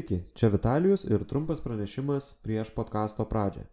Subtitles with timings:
[0.00, 3.66] Sveiki, čia Vitalijus ir trumpas pranešimas prieš podkasto pradžią.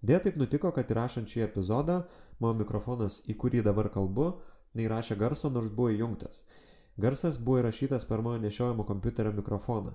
[0.00, 1.96] Dėl taip nutiko, kad įrašant šį epizodą,
[2.40, 4.30] mano mikrofonas, į kurį dabar kalbu,
[4.80, 6.46] neįrašė garso, nors buvo įjungtas.
[6.96, 9.92] Garsas buvo įrašytas per mano nešiojamo kompiuterio mikrofoną.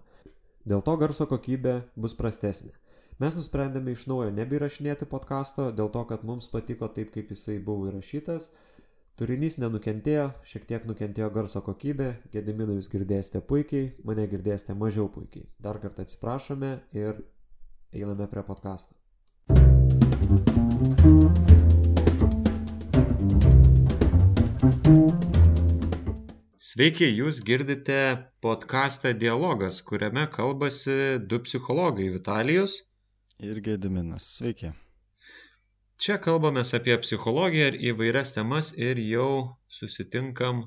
[0.69, 2.75] Dėl to garso kokybė bus prastesnė.
[3.17, 7.89] Mes nusprendėme iš naujo nebeirašinėti podkasto, dėl to, kad mums patiko taip, kaip jisai buvo
[7.89, 8.51] įrašytas
[9.21, 15.45] Turinys nenukentėjo, šiek tiek nukentėjo garso kokybė, gediminą jūs girdėsite puikiai, mane girdėsite mažiau puikiai.
[15.61, 17.19] Dar kartą atsiprašome ir
[17.93, 18.97] einame prie podkasto.
[26.57, 28.01] Sveiki, jūs girdite
[28.41, 32.81] podkastą Dialogas, kuriame kalbasi du psichologai- Vitalijus
[33.37, 34.39] ir Gediminas.
[34.39, 34.73] Sveiki.
[36.01, 39.25] Čia kalbamės apie psichologiją ir įvairias temas ir jau
[39.69, 40.63] susitinkam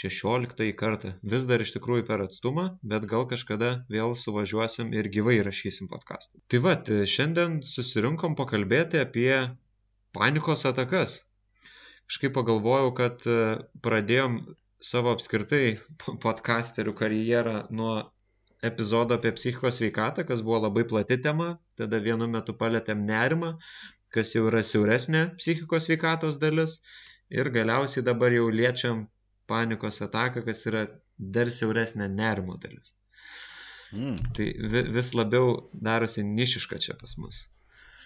[0.00, 1.10] 16 kartą.
[1.32, 6.40] Vis dar iš tikrųjų per atstumą, bet gal kažkada vėl suvažiuosim ir gyvai rašysim podcastą.
[6.48, 6.74] Tai va,
[7.16, 9.30] šiandien susirinkom pakalbėti apie
[10.16, 11.18] panikos atakas.
[12.08, 13.38] Kažkaip pagalvojau, kad e,
[13.84, 14.40] pradėjom
[14.80, 15.64] savo apskritai
[16.24, 17.96] podcasterių karjerą nuo
[18.64, 23.52] epizodo apie psichikos sveikatą, kas buvo labai plati tema, tada vienu metu palėtėm nerimą,
[24.16, 26.80] kas jau yra siauresnė psichikos sveikatos dalis
[27.32, 29.06] ir galiausiai dabar jau liečiam
[29.50, 30.86] panikos ataką, kas yra
[31.18, 32.94] dar siauresnė nerimo dalis.
[33.94, 34.16] Mm.
[34.34, 34.46] Tai
[34.96, 37.46] vis labiau darosi nišiška čia pas mus.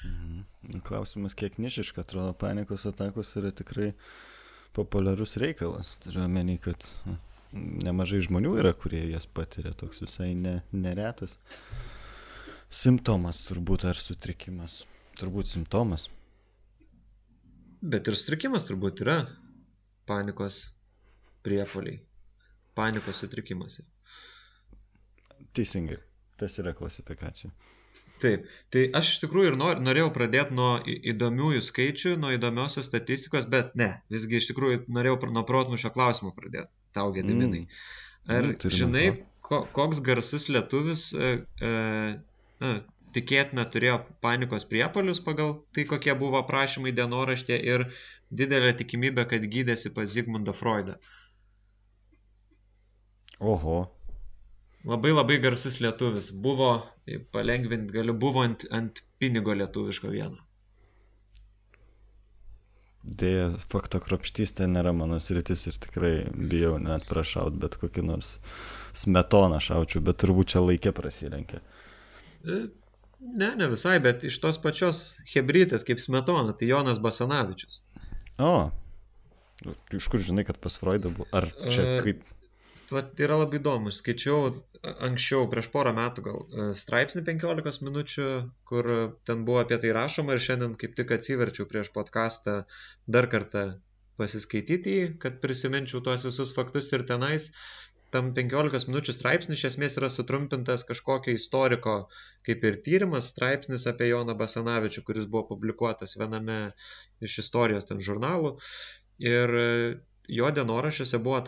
[0.04, 0.82] Mm.
[0.86, 3.94] Klausimas, kiek nišiška, atrodo, panikos atakos yra tikrai
[4.76, 5.96] populiarus reikalas.
[6.04, 6.84] Turiu omeny, kad
[7.52, 11.38] nemažai žmonių yra, kurie jas patiria, toks visai ne, neretas
[12.70, 14.84] simptomas turbūt ar sutrikimas
[15.20, 16.08] turbūt simptomas.
[17.80, 19.20] Bet ir sutrikimas turbūt yra
[20.08, 20.66] panikos
[21.46, 22.00] priepoliai.
[22.76, 23.80] Panikos sutrikimas.
[25.56, 25.98] Teisingai.
[26.40, 27.50] Tas yra klasifikacija.
[28.20, 33.48] Taip, tai aš iš tikrųjų ir nor, norėjau pradėti nuo įdomiųjų skaičių, nuo įdomiosios statistikos,
[33.52, 37.64] bet ne, visgi iš tikrųjų norėjau nuo protmušio klausimo pradėti, tau gediminai.
[37.64, 37.80] Mm.
[38.36, 39.06] Ar mm, žinai,
[39.44, 41.32] ko, koks garsus lietuvis e,
[41.64, 42.74] e,
[43.16, 47.86] tikėtina turėjo panikos priepolius pagal tai, kokie buvo aprašymai dienoraštė ir
[48.42, 50.98] didelė tikimybė, kad gydėsi pas Zygmundą Freudą.
[53.40, 53.78] Oho.
[54.84, 56.30] Labai labai garsus lietuvis.
[56.44, 56.70] Buvo,
[57.32, 60.40] palengvinti galiu, buvo ant, ant pinigo lietuviško vieno.
[63.00, 68.34] Dėja, fakto kropštystė nėra mano sritis ir tikrai bijau net prašaut, bet kokį nors
[69.00, 71.62] smetoną šaučiu, bet turbūt čia laikė prasilenkia.
[73.20, 75.00] Ne, ne visai, bet iš tos pačios
[75.34, 77.82] hebrytės kaip Smetona, tai Jonas Basanavičius.
[78.40, 78.70] O,
[79.96, 81.28] iš kur žinai, kad pas Freudą buvo?
[81.36, 82.22] Ar čia e, kaip?
[82.90, 84.48] Vat yra labai įdomu, skaičiau
[85.06, 88.30] anksčiau, prieš porą metų gal, e, straipsnį 15 minučių,
[88.70, 88.88] kur
[89.28, 92.62] ten buvo apie tai rašoma ir šiandien kaip tik atsiverčiau prieš podcastą
[93.06, 93.66] dar kartą
[94.20, 97.50] pasiskaityti jį, kad prisiminčiau tuos visus faktus ir tenais
[98.14, 101.94] tam 15 minučių straipsnis iš esmės yra sutrumpintas kažkokio istoriko
[102.48, 106.58] kaip ir tyrimas straipsnis apie Joną Basanavičių, kuris buvo publikuotas viename
[107.28, 108.56] iš istorijos ten žurnalų.
[109.30, 109.54] Ir
[110.40, 111.38] jo dienoraščiuose buvo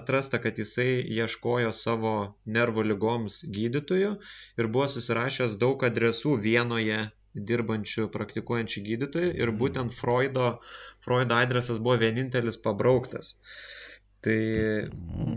[0.00, 2.16] atrasta, kad jisai ieškojo savo
[2.58, 4.12] nervų lygoms gydytojų
[4.62, 7.00] ir buvo susirašęs daug adresų vienoje
[7.50, 9.58] dirbančių, praktikuojančių gydytojų ir mhm.
[9.64, 10.52] būtent Freudo,
[11.04, 13.36] Freudo adresas buvo vienintelis pabrauktas.
[13.36, 13.78] Uh,
[14.26, 14.38] Tai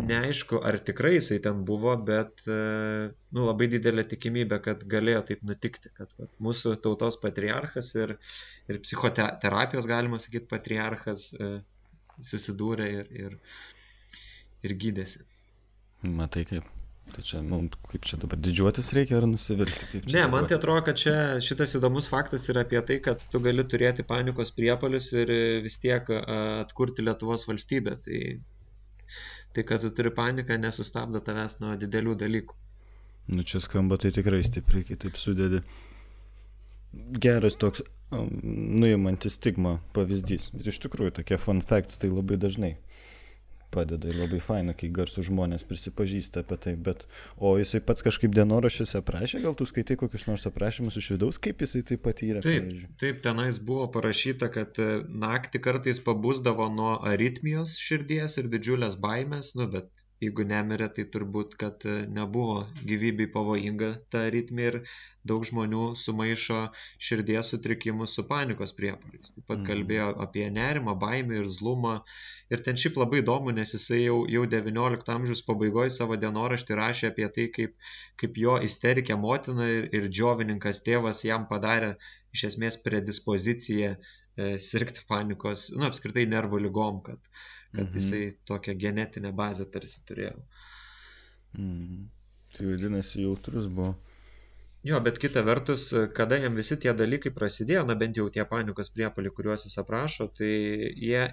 [0.10, 2.56] neaišku, ar tikrai jisai ten buvo, bet e,
[3.38, 8.16] nu, labai didelė tikimybė, kad galėjo taip nutikti, kad vat, mūsų tautos patriarchas ir,
[8.72, 11.52] ir psichoterapijos, galima sakyti, patriarchas e,
[12.32, 13.36] susidūrė ir, ir,
[14.66, 15.28] ir gydėsi.
[16.02, 16.66] Matai kaip.
[17.12, 17.60] Tai čia, nu,
[17.92, 20.02] kaip čia dabar didžiuotis reikia ar nusivilti?
[20.14, 23.66] Ne, man tai atrodo, kad čia šitas įdomus faktas yra apie tai, kad tu gali
[23.68, 25.34] turėti panikos priepolius ir
[25.66, 27.98] vis tiek atkurti Lietuvos valstybę.
[28.06, 28.22] Tai
[29.56, 32.58] tai kad tu turi paniką nesustabdo tavęs nuo didelių dalykų.
[33.32, 35.62] Nu čia skamba tai tikrai stipriai, kai taip sudedi.
[37.24, 38.32] Geras toks um,
[38.82, 40.50] nuimantis stigmą pavyzdys.
[40.58, 42.76] Ir iš tikrųjų tokie fun facts tai labai dažnai
[43.74, 47.06] padeda ir labai faina, kai garsų žmonės prisipažįsta apie tai, bet
[47.38, 51.64] o jisai pats kažkaip dienoraščiuose aprašė, gal tu skaitai kokius nors aprašymus iš vidaus, kaip
[51.66, 52.44] jisai tai patyrė?
[52.46, 52.92] Taip, pavyzdžiui.
[53.02, 54.92] taip, tenais buvo parašyta, kad e,
[55.26, 59.90] naktį kartais pabusdavo nuo aritmijos širdies ir didžiulės baimės, nu, bet
[60.22, 62.60] jeigu nemirė, tai turbūt, kad e, nebuvo
[62.90, 64.78] gyvybei pavojinga ta ritmė ir
[65.32, 66.60] daug žmonių sumaišo
[67.08, 69.34] širdies sutrikimus su panikos priepoliais.
[69.34, 69.66] Taip pat mm.
[69.72, 71.96] kalbėjo apie nerimą, baimę ir zlumą.
[72.54, 77.12] Ir ten šiaip labai įdomu, nes jisai jau, jau XIX amžiaus pabaigoje savo dienoraštį rašė
[77.12, 77.78] apie tai, kaip,
[78.22, 81.96] kaip jo isterikė motina ir, ir džiovininkas tėvas jam padarė
[82.36, 83.96] iš esmės predispoziciją
[84.38, 87.20] sirgti panikos, nu, apskritai nervų lygom, kad,
[87.74, 87.98] kad mhm.
[87.98, 90.38] jisai tokią genetinę bazę tarsi turėjo.
[91.58, 92.08] Mhm.
[92.52, 93.94] Tai vadinasi, jautrus buvo.
[94.84, 98.90] Jo, bet kita vertus, kada jam visi tie dalykai prasidėjo, na bent jau tie panikos
[98.96, 100.50] priepaliai, kuriuos jis aprašo, tai
[100.98, 101.28] jie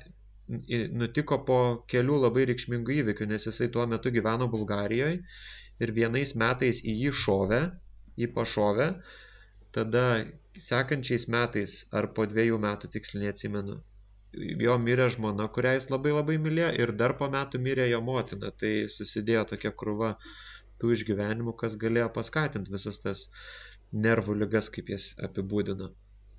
[1.00, 1.60] nutiko po
[1.92, 5.22] kelių labai reikšmingų įvykių, nes jisai tuo metu gyveno Bulgarijoje
[5.84, 7.62] ir vienais metais į jį šovė,
[8.20, 8.88] jį pašovė,
[9.76, 10.04] tada
[10.64, 13.78] sekančiais metais ar po dviejų metų tiksliai neatsimenu,
[14.66, 18.52] jo mirė žmona, kurią jis labai labai mylėjo ir dar po metų mirė jo motina.
[18.62, 20.14] Tai susidėjo tokia krūva
[20.80, 23.28] tų išgyvenimų, kas galėjo paskatinti visas tas
[23.92, 25.88] nervų lygas, kaip jas apibūdina.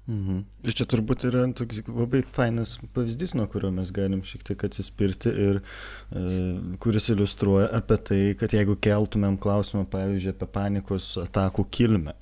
[0.09, 0.39] Mhm.
[0.65, 5.29] Ir čia turbūt yra toks labai fainas pavyzdys, nuo kurio mes galim šiek tiek atsispirti
[5.29, 6.23] ir e,
[6.81, 12.15] kuris iliustruoja apie tai, kad jeigu keltumėm klausimą, pavyzdžiui, apie panikos atakų kilmę,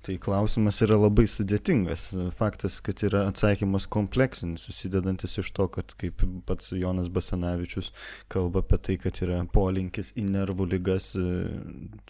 [0.00, 2.06] Tai klausimas yra labai sudėtingas.
[2.32, 7.90] Faktas, kad yra atsakymas kompleksinis, susidedantis iš to, kad kaip pats Jonas Basanavičius
[8.32, 11.26] kalba apie tai, kad yra polinkis į nervų lygas e,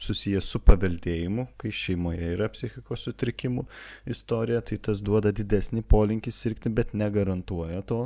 [0.06, 3.66] susijęs su paveldėjimu, kai šeimoje yra psichikos sutrikimų
[4.14, 8.04] istorija, tai tas duoda didesnį polinkį sirgti, bet negarantuoja to.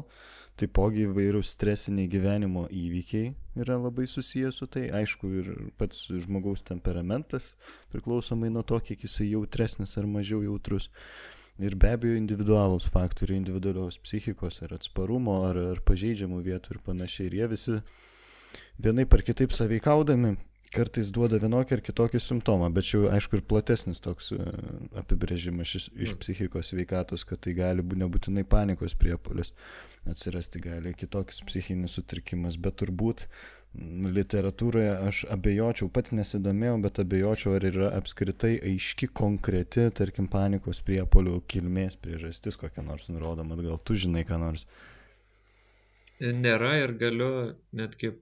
[0.54, 4.84] Taipogi įvairūs stresiniai gyvenimo įvykiai yra labai susijęs su tai.
[4.94, 5.48] Aišku, ir
[5.80, 7.52] pats žmogaus temperamentas
[7.90, 10.90] priklausomai nuo to, kiek jisai jautresnis ar mažiau jautrus.
[11.62, 17.28] Ir be abejo individualūs faktoriai, individualios psichikos ar atsparumo ar, ar pažeidžiamų vietų ir panašiai.
[17.28, 17.76] Ir jie visi
[18.82, 20.36] vienai par kitaip saveikaudami
[20.74, 24.38] kartais duoda vienokį ar kitokį simptomą, bet čia aišku ir platesnis toks e,
[24.98, 26.20] apibrėžimas iš, iš mm.
[26.22, 29.52] psichikos veikatos, kad tai gali būti nebūtinai panikos priepolis,
[30.10, 33.26] atsirasti gali kitoks psichinis sutrikimas, bet turbūt
[34.14, 41.40] literatūroje aš abejočiau, pats nesidomėjau, bet abejočiau, ar yra apskritai aiški konkreti, tarkim, panikos priepolių
[41.50, 44.66] kilmės priežastis kokia nors nurodoma, gal tu žinai ką nors.
[46.22, 47.32] Nėra ir galiu
[47.74, 48.12] netgi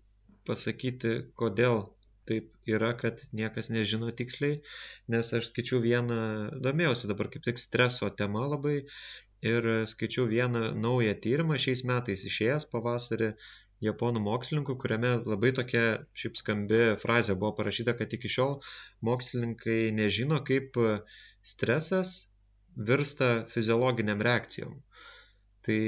[0.48, 1.84] pasakyti, kodėl
[2.28, 4.56] taip yra, kad niekas nežino tiksliai,
[5.12, 6.18] nes aš skaičiau vieną,
[6.64, 8.78] domėjausi dabar kaip tik streso tema labai
[9.42, 13.32] ir skaičiau vieną naują tyrimą šiais metais išėjęs pavasarį
[13.82, 15.84] japonų mokslininkų, kuriame labai tokia
[16.22, 18.60] šiaip skambi frazė buvo parašyta, kad iki šiol
[19.08, 20.78] mokslininkai nežino, kaip
[21.52, 22.12] stresas
[22.90, 24.76] virsta fiziologiniam reakcijom.
[25.66, 25.80] Tai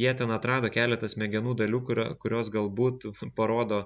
[0.00, 1.84] jie ten atrado keletą smegenų dalių,
[2.22, 3.06] kurios galbūt
[3.38, 3.84] parodo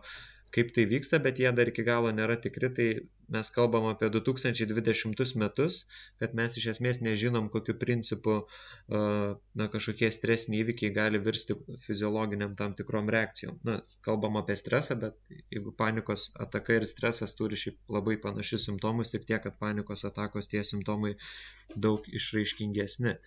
[0.55, 2.89] kaip tai vyksta, bet jie dar iki galo nėra tikri, tai
[3.29, 5.79] mes kalbam apie 2020 metus,
[6.23, 8.37] kad mes iš esmės nežinom, kokiu principu
[8.89, 13.59] na, kažkokie stresiniai įvykiai gali virsti fiziologiniam tam tikrom reakcijom.
[13.69, 19.15] Na, kalbam apie stresą, bet jeigu panikos ataka ir stresas turi šiaip labai panašius simptomus,
[19.15, 21.15] tik tiek, kad panikos atakos tie simptomai
[21.89, 23.19] daug išraiškingesni.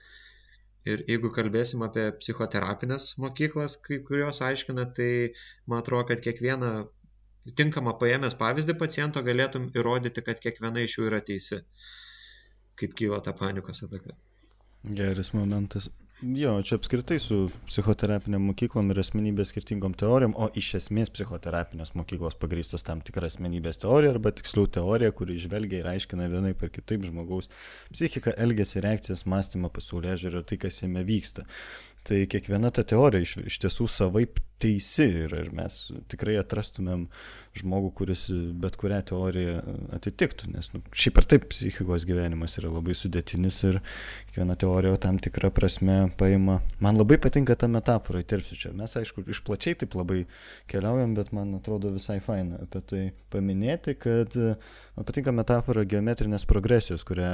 [0.87, 5.09] Ir jeigu kalbėsim apie psichoterapinės mokyklas, kai kurios aiškina, tai
[5.67, 6.69] man atrodo, kad kiekviena
[7.55, 11.61] tinkamą paėmęs pavyzdį paciento galėtum įrodyti, kad kiekviena iš jų yra teisi,
[12.79, 14.17] kaip kyla ta panikos ataka.
[14.83, 15.89] Geras momentas.
[16.21, 17.35] Jo, čia apskritai su
[17.67, 23.77] psichoterapinėm mokyklom ir asmenybės skirtingom teorijom, o iš esmės psichoterapinės mokyklos pagrįstos tam tikrą asmenybės
[23.83, 27.51] teoriją arba tiksliau teoriją, kuri žvelgia ir aiškina vienai per kitaip žmogaus
[27.93, 31.45] psichiką, elgesį, reakcijas, mąstymą, pasaulyje žiūrį, tai kas jame vyksta.
[32.07, 35.79] Tai kiekviena ta teorija iš, iš tiesų savaip teisi ir, ir mes
[36.11, 37.07] tikrai atrastumėm
[37.61, 38.27] žmogų, kuris
[38.61, 39.57] bet kurią teoriją
[39.97, 43.79] atitiktų, nes nu, šiaip ar taip psichikos gyvenimas yra labai sudėtinis ir
[44.27, 46.59] kiekviena teorija tam tikrą prasme paima.
[46.83, 48.73] Man labai patinka ta metafora, įterpsiu čia.
[48.77, 50.23] Mes aišku, išplačiai taip labai
[50.71, 57.05] keliaujam, bet man atrodo visai faina apie tai paminėti, kad man patinka metafora geometrinės progresijos,
[57.07, 57.31] kurią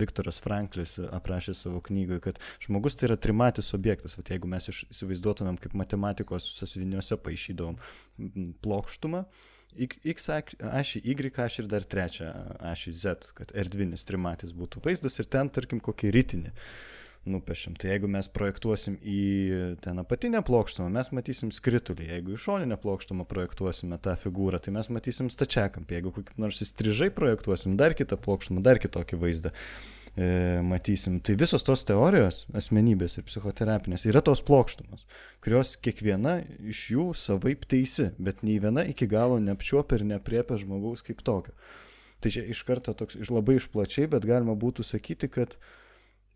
[0.00, 4.16] Viktoras Franklis aprašė savo knygoje, kad žmogus tai yra trimatis objektas.
[4.18, 7.78] Vat jeigu mes įsivaizduotumėm kaip matematikos sąsiuviniuose paaišydavom
[8.64, 9.24] plokštumą,
[9.78, 12.30] X ašį, Y ašį ir dar trečią
[12.72, 16.54] ašį Z, kad erdvinis trimatis būtų vaizdas ir ten, tarkim, kokį rytinį
[17.30, 17.74] nupešiam.
[17.76, 19.20] Tai jeigu mes projektuosim į
[19.84, 22.08] ten apatinę plokštumą, mes matysim skritulį.
[22.14, 25.98] Jeigu į šoninę plokštumą projektuosime tą figūrą, tai mes matysim stačiakampį.
[25.98, 29.52] Jeigu kokį nors įstrižai projektuosim dar kitą plokštumą, dar kitokį vaizdą.
[30.16, 31.18] E, matysim.
[31.20, 35.06] Tai visos tos teorijos, asmenybės ir psichoterapinės, yra tos plokštumos,
[35.44, 36.40] kurios kiekviena
[36.72, 41.54] iš jų savaip teisi, bet nei viena iki galo neapčiuopia ir nepriepia žmogaus kaip tokio.
[42.20, 45.56] Tai čia iš karto toks iš labai išplačiai, bet galima būtų sakyti, kad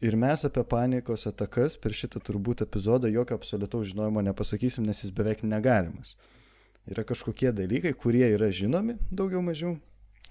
[0.05, 5.13] ir mes apie panikos atakas per šitą turbūt epizodą jokio absoliutaus žinojimo nepasakysim, nes jis
[5.13, 6.17] beveik negalimas.
[6.89, 9.77] Yra kažkokie dalykai, kurie yra žinomi daugiau mažiau,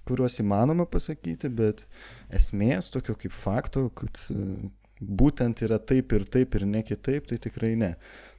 [0.08, 1.86] kuriuos įmanoma pasakyti, bet
[2.34, 4.70] esmės tokio kaip fakto, kad e,
[5.00, 7.94] būtent yra taip ir taip ir ne kitaip, tai tikrai ne.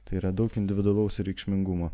[0.05, 1.91] Tai yra daug individualaus reikšmingumo.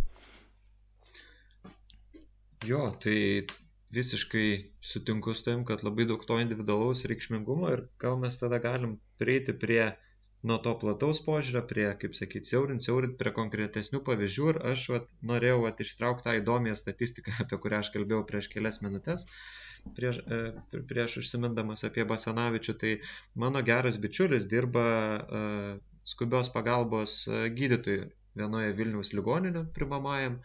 [2.67, 3.47] Jo, tai
[3.91, 4.47] visiškai
[4.81, 9.55] sutinku su tavim, kad labai daug to individualaus reikšmingumo ir gal mes tada galim prieiti
[9.63, 9.91] prie
[10.47, 15.11] nuo to plataus požiūrio prie, kaip sakyti, siaurint, siaurint prie konkretesnių pavyzdžių ir aš vat,
[15.31, 19.27] norėjau vat, ištraukti tą įdomią statistiką, apie kurią aš kalbėjau prieš kelias minutės,
[19.97, 22.95] prieš, e, prieš užsimindamas apie Basanavičių, tai
[23.45, 25.43] mano geras bičiulis dirba e,
[26.13, 28.09] skubios pagalbos e, gydytojų
[28.41, 30.37] vienoje Vilniaus ligoninio primamajam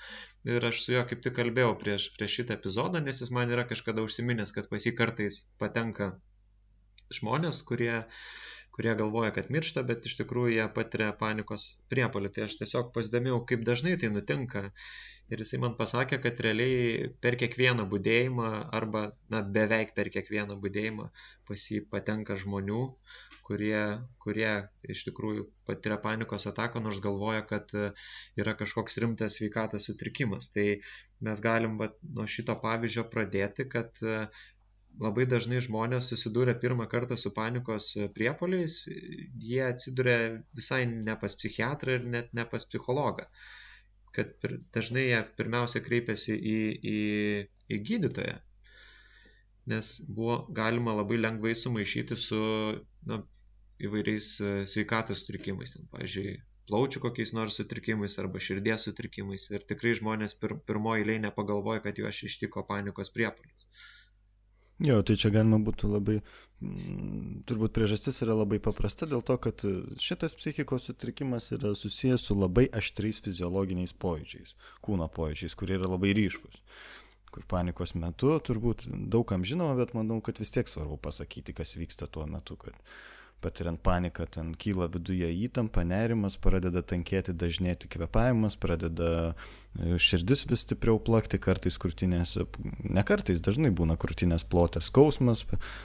[0.51, 3.65] ir aš su juo kaip tik kalbėjau prieš, prieš šitą epizodą, nes jis man yra
[3.71, 6.17] kažkada užsiminęs, kad pas jį kartais patenka
[7.15, 8.25] žmonės, kurie uh,
[8.77, 12.33] kurie galvoja, kad miršta, bet iš tikrųjų jie patiria panikos priepolį.
[12.37, 14.67] Tai aš tiesiog pasidomėjau, kaip dažnai tai nutinka.
[15.33, 19.01] Ir jisai man pasakė, kad realiai per kiekvieną būdėjimą arba
[19.33, 21.09] na, beveik per kiekvieną būdėjimą
[21.49, 22.83] pas jį patenka žmonių,
[23.49, 23.81] kurie,
[24.23, 24.53] kurie
[24.95, 27.75] iš tikrųjų patiria panikos ataką, nors galvoja, kad
[28.39, 30.53] yra kažkoks rimtas sveikatos sutrikimas.
[30.55, 30.69] Tai
[31.27, 33.99] mes galim va, nuo šito pavyzdžio pradėti, kad
[35.03, 38.79] labai dažnai žmonės susidūrę pirmą kartą su panikos priepoliais,
[39.49, 40.19] jie atsiduria
[40.57, 43.27] visai ne pas psichiatrą ir net ne pas psichologą.
[44.17, 46.59] Kad pir, dažnai jie pirmiausia kreipiasi į,
[46.93, 47.01] į,
[47.77, 48.39] į gydytoją,
[49.73, 52.41] nes buvo galima labai lengvai sumaišyti su
[53.11, 53.21] na,
[53.87, 56.37] įvairiais e, sveikatos sutrikimais, ten, pavyzdžiui,
[56.71, 62.01] plaučių kokiais nors sutrikimais arba širdies sutrikimais ir tikrai žmonės pir, pirmoji eilė nepagalvoja, kad
[62.01, 63.69] juos ištiko panikos priepolis.
[64.83, 66.19] Jo, tai čia galima būtų labai,
[66.61, 69.65] mm, turbūt priežastis yra labai paprasta dėl to, kad
[70.03, 74.53] šitas psichikos sutrikimas yra susijęs su labai aštriais fiziologiniais pojūčiais,
[74.85, 76.61] kūno pojūčiais, kurie yra labai ryškus.
[77.33, 82.09] Kur panikos metu turbūt daugam žinoma, bet manau, kad vis tiek svarbu pasakyti, kas vyksta
[82.13, 82.77] tuo metu, kad
[83.41, 90.65] patiriant paniką, ten kyla viduje įtampa, nerimas, pradeda tankėti, dažnėti kvepavimas, pradeda e, širdis vis
[90.65, 92.37] stipriau plakti, kartais krūtinės,
[92.83, 95.45] ne kartais, dažnai būna krūtinės plotės skausmas,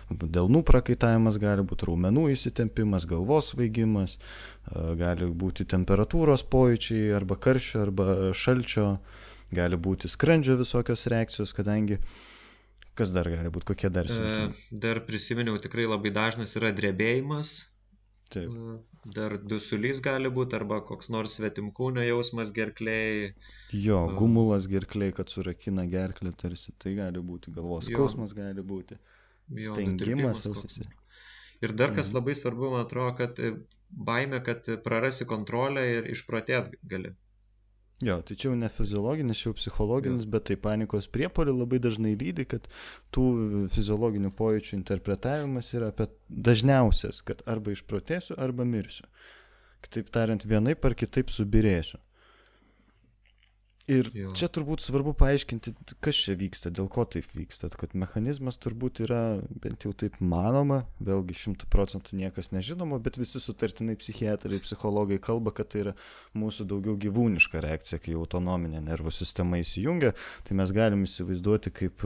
[0.09, 7.85] delnų prakaitavimas, gali būti raumenų įsitempimas, galvos svaigimas, e, gali būti temperatūros pojūčiai arba karščio,
[7.85, 8.89] arba šalčio,
[9.51, 11.99] gali būti skrandžio visokios reakcijos, kadangi
[12.99, 14.51] Kas dar gali būti, kokie dar simptomai?
[14.51, 17.53] E, dar prisiminiau, tikrai labai dažnas yra drebėjimas.
[18.31, 18.51] Taip.
[18.51, 23.31] E, dar dusulys gali būti, arba koks nors svetimkūnio jausmas gerklėjai.
[23.75, 28.99] Jo, e, gumulas gerklėjai, kad surakina gerklę tarsi, tai gali būti, galvos skausmas gali būti.
[29.51, 30.87] Jo, spengimas ausise.
[31.61, 32.19] Ir dar kas mhm.
[32.19, 33.39] labai svarbu, man atrodo, kad
[33.91, 37.15] baime, kad prarasi kontrolę ir išprotėt gali.
[38.01, 42.15] Jo, tai čia jau ne fiziologinis, čia jau psichologinis, bet tai panikos priepolį labai dažnai
[42.17, 42.65] lydi, kad
[43.13, 43.25] tų
[43.75, 46.07] fiziologinių pojūčių interpretavimas yra apie
[46.49, 49.05] dažniausias, kad arba išprotėsiu, arba mirsiu.
[49.85, 52.01] Kitaip tariant, vienaip ar kitaip subirėsiu.
[53.91, 54.31] Ir jo.
[54.37, 59.41] čia turbūt svarbu paaiškinti, kas čia vyksta, dėl ko taip vyksta, kad mechanizmas turbūt yra,
[59.63, 65.53] bent jau taip manoma, vėlgi šimtų procentų niekas nežinoma, bet visi sutartinai psichiatrai, psichologai kalba,
[65.55, 65.93] kad tai yra
[66.37, 70.13] mūsų daugiau gyvūniška reakcija, kai autonominė nervų sistema įsijungia,
[70.47, 72.05] tai mes galim įsivaizduoti kaip,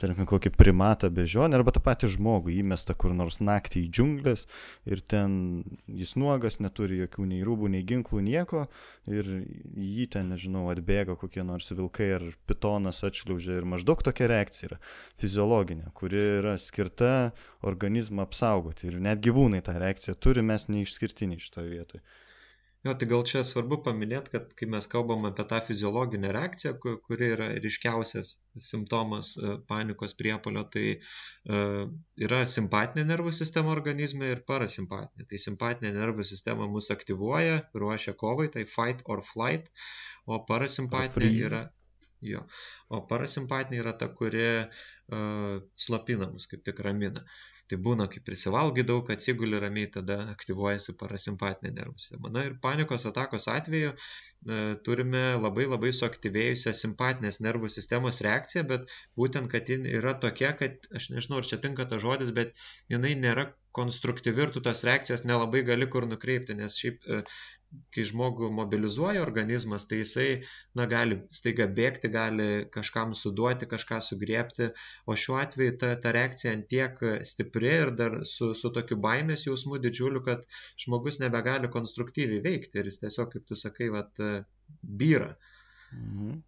[0.00, 4.46] tarkim, kokį primatą bežionę arba tą patį žmogų įmestą kur nors naktį į džiunglės
[4.88, 5.36] ir ten
[5.84, 8.66] jis nuogas, neturi jokių nei rūbų, nei ginklų, nieko
[9.10, 9.28] ir
[9.76, 14.70] jį ten, nežinau, atbėga bėga kokie nors vilkai ar pitonas atšliaužia ir maždaug tokia reakcija
[14.70, 14.78] yra
[15.18, 21.70] fiziologinė, kuri yra skirta organizmą apsaugoti ir net gyvūnai tą reakciją turi, mes neišskirtiniai šitoje
[21.70, 22.02] vietoje.
[22.86, 27.26] Jo, tai gal čia svarbu paminėti, kad kai mes kalbam apie tą fiziologinę reakciją, kuri
[27.34, 28.30] yra ryškiausias
[28.66, 31.82] simptomas e, panikos priepolio, tai uh,
[32.24, 35.28] yra simpatinė nervų sistema organizme ir parasimpatinė.
[35.32, 39.68] Tai simpatinė nervų sistema mus aktyvuoja, ruošia kovai, tai fight or flight,
[40.24, 41.62] o parasimpatinė yra...
[42.20, 42.42] Jo.
[42.92, 45.54] O parasimpatinė yra ta, kuri uh,
[45.86, 47.24] slopina mus, kaip tik ramina.
[47.70, 52.32] Tai būna, kai prisivalgai daug, atsiguli ramiai, tada aktyvuojasi parasimpatinė nervų sistema.
[52.34, 54.56] Na ir panikos atakos atveju e,
[54.88, 60.90] turime labai labai suaktyvėjusią simpatinės nervų sistemos reakciją, bet būtent, kad ji yra tokia, kad
[60.98, 62.58] aš nežinau, ar čia tinka tas žodis, bet
[62.90, 63.46] jinai nėra
[63.78, 67.22] konstruktyvi ir tu tos reakcijos nelabai gali kur nukreipti, nes šiaip e,
[67.94, 70.26] kai žmogų mobilizuoja organizmas, tai jisai,
[70.78, 74.70] na, gali staiga bėgti, gali kažkam suduoti, kažką sugriepti,
[75.06, 76.98] o šiuo atveju ta, ta reakcija antiek
[77.32, 80.46] stipri ir dar su, su tokiu baimės jausmu didžiuliu, kad
[80.84, 84.22] žmogus nebegali konstruktyviai veikti ir jis tiesiog, kaip tu sakai, vat,
[84.82, 85.34] byra.
[85.94, 86.38] Mhm.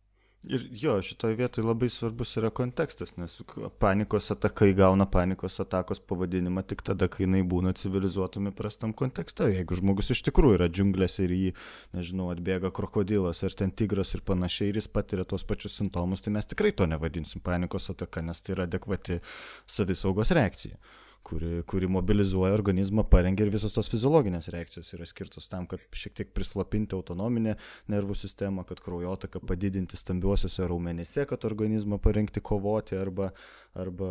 [0.42, 3.37] Ir jo, šitoje vietoje labai svarbus yra kontekstas, nes
[3.78, 9.46] panikos ataka įgauna panikos atakos pavadinimą tik tada, kai jinai būna civilizuotame prastam kontekste.
[9.54, 11.52] Jeigu žmogus iš tikrųjų yra džiunglėse ir jį,
[11.94, 16.34] nežinau, atbėga krokodilas ar ten tigras ir panašiai ir jis patiria tos pačius simptomus, tai
[16.34, 19.22] mes tikrai to nevadinsim panikos ataka, nes tai yra adekvati
[19.70, 20.82] savisaugos reakcija
[21.26, 26.17] kuri, kuri mobilizuoja organizmą, parengia ir visos tos fiziologinės reakcijos yra skirtos tam, kad šiek
[26.19, 27.57] tiek prislapinti autonominę
[27.93, 33.31] nervų sistemą, kad kraujotaką padidinti stambiuosiuose raumenyse, kad organizmą parengti kovoti arba,
[33.79, 34.09] arba,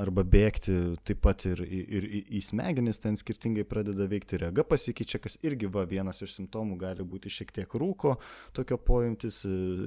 [0.00, 0.74] arba bėgti,
[1.06, 5.70] taip pat ir, ir, ir į smegenis ten skirtingai pradeda veikti, rega pasikeičia, kas irgi
[5.70, 8.16] va vienas iš simptomų gali būti šiek tiek rūko,
[8.56, 9.44] tokio pojimtis,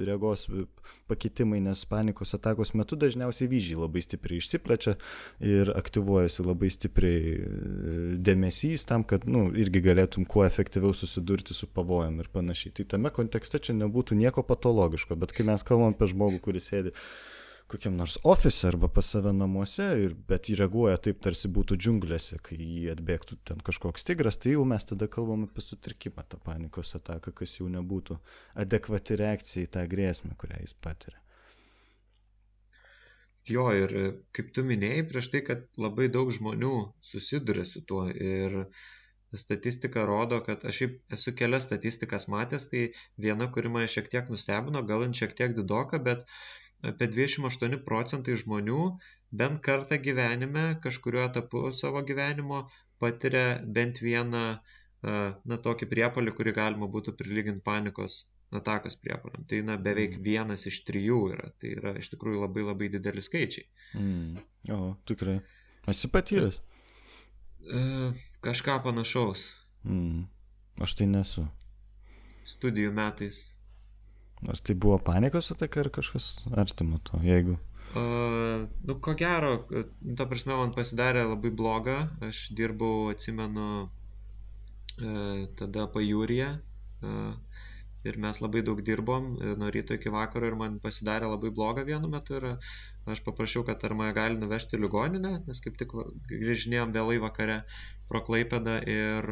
[0.08, 0.46] regos
[1.12, 4.96] pakitimai, nes panikos atakos metu dažniausiai vyžiai labai stipriai išsiplečia
[5.44, 7.36] ir aktyvuojasi labai stipriai
[8.24, 12.72] dėmesys tam, kad, na, nu, irgi galėtum kuo efektyviau susidurti su pavojam ir panašiai.
[12.80, 16.94] Tai tame kontekste čia nebūtų nieko patologiško, bet kai mes kalbam apie žmogų, kuris sėdi
[17.72, 22.40] kokiam nors ofise arba pas save namuose, ir, bet jį reaguoja taip, tarsi būtų džiunglėse,
[22.46, 26.96] kai jį atbėgtų ten kažkoks tigras, tai jau mes tada kalbam apie sutrikimą, tą panikos
[27.00, 28.20] ataką, kas jau nebūtų
[28.66, 31.20] adekvati reakcija į tą grėsmę, kurią jis patiria.
[33.52, 33.94] Jo, ir
[34.36, 38.56] kaip tu minėjai prieš tai, kad labai daug žmonių susiduria su tuo ir
[39.42, 40.80] statistika rodo, kad aš
[41.18, 42.84] esu kelias statistikas matęs, tai
[43.26, 46.24] viena, kuri mane šiek tiek nustebino, gal ir šiek tiek didoka, bet
[46.90, 48.80] apie 28 procentai žmonių
[49.42, 52.66] bent kartą gyvenime, kažkuriuo etapu savo gyvenimo
[53.04, 53.46] patiria
[53.78, 54.44] bent vieną,
[55.04, 58.20] na, tokį priepolį, kurį galima būtų prilyginti panikos
[58.54, 59.46] atakas priepoliam.
[59.50, 60.24] Tai, na, beveik mm.
[60.28, 61.50] vienas iš trijų yra.
[61.60, 63.66] Tai yra iš tikrųjų labai labai dideli skaičiai.
[63.98, 64.44] Mm.
[64.76, 65.40] O, tikrai.
[65.90, 66.60] Esi patyręs?
[67.64, 67.82] E,
[68.46, 69.48] kažką panašaus.
[69.88, 70.28] Mm.
[70.84, 71.48] Aš tai nesu.
[72.48, 73.42] Studijų metais
[74.50, 76.26] Ar tai buvo panikos ataka ar kažkas
[76.64, 77.58] artimo to, jeigu?
[77.94, 79.52] Uh, nu, ko gero,
[80.18, 81.98] ta prasme, man pasidarė labai bloga.
[82.26, 86.50] Aš dirbau, atsimenu, uh, tada pajūryje.
[87.04, 87.62] Uh,
[88.04, 89.30] ir mes labai daug dirbom
[89.60, 92.50] nuo ryto iki vakaro ir man pasidarė labai bloga vienu metu ir
[93.14, 95.96] aš paprašiau, kad ar mane gali nuvežti į ligoninę, nes kaip tik
[96.34, 97.62] grįžinėjom vėlai vakare
[98.10, 99.30] pro Klaipedą ir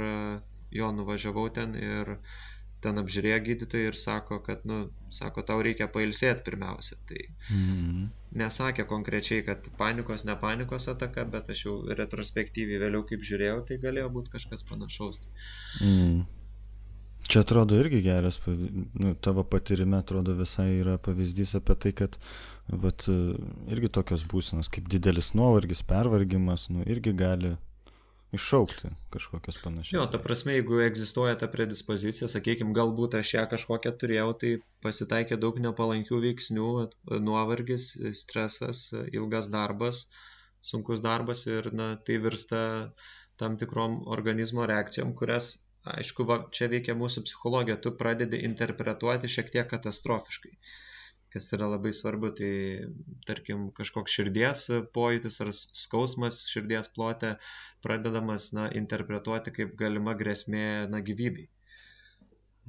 [0.72, 2.40] jo nuvažiavau ten ir uh,
[2.82, 4.82] ten apžiūrėjo gydytojai ir sako, kad, nu,
[5.14, 6.98] sako, tau reikia pailsėti pirmiausia.
[7.10, 7.22] Tai
[7.54, 8.04] mm.
[8.42, 13.80] nesakė konkrečiai, kad panikos, ne panikos ataka, bet aš jau retrospektyviai vėliau kaip žiūrėjau, tai
[13.86, 15.22] galėjo būti kažkas panašaus.
[15.86, 16.22] Mm.
[17.32, 22.18] Čia atrodo irgi geras, nu, tavo patyrime atrodo visai yra pavyzdys apie tai, kad
[22.68, 23.06] vat,
[23.72, 27.54] irgi tokios būsenos kaip didelis nuovargis, pervargimas, nu, irgi gali
[28.38, 29.94] iššaukti kažkokias panašias.
[29.96, 34.52] Jo, ta prasme, jeigu egzistuoja ta predispozicija, sakykime, galbūt aš ją kažkokią turėjau, tai
[34.86, 36.70] pasitaikė daug nepalankių veiksnių,
[37.28, 37.90] nuovargis,
[38.22, 40.06] stresas, ilgas darbas,
[40.72, 42.62] sunkus darbas ir na, tai virsta
[43.42, 45.52] tam tikrom organizmo reakcijom, kurias,
[45.98, 50.56] aišku, va, čia veikia mūsų psichologija, tu pradedi interpretuoti šiek tiek katastrofiškai
[51.32, 52.52] kas yra labai svarbu, tai
[53.28, 54.66] tarkim kažkoks širdies
[54.96, 57.36] pojūtis ar skausmas širdies plote
[57.86, 61.48] pradedamas na, interpretuoti kaip galima grėsmė na, gyvybei.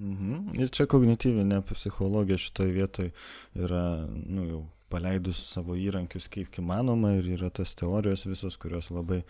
[0.00, 0.54] Mhm.
[0.62, 3.10] Ir čia kognityvinė psichologija šitoje vietoje
[3.58, 9.22] yra nu, jau paleidus savo įrankius kaip įmanoma ir yra tas teorijos visos, kurios labai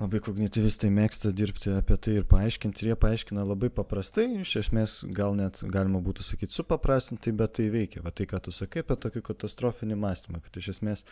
[0.00, 4.96] labai kognityvistai mėgsta dirbti apie tai ir paaiškinti, ir jie paaiškina labai paprastai, iš esmės
[5.16, 8.02] gal net galima būtų sakyti supaprastintai, bet tai veikia.
[8.04, 11.04] Va tai, ką tu sakai apie tokį katastrofinį mąstymą, kad iš esmės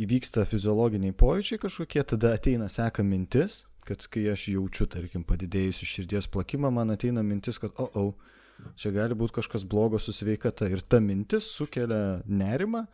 [0.00, 6.30] įvyksta fiziologiniai pojūčiai kažkokie, tada ateina seka mintis, kad kai aš jaučiu, tarkim, padidėjusi širdies
[6.32, 10.70] plakimą, man ateina mintis, kad, o, o, čia gali būti kažkas blogo su sveikata.
[10.72, 12.86] Ir ta mintis sukelia nerimą,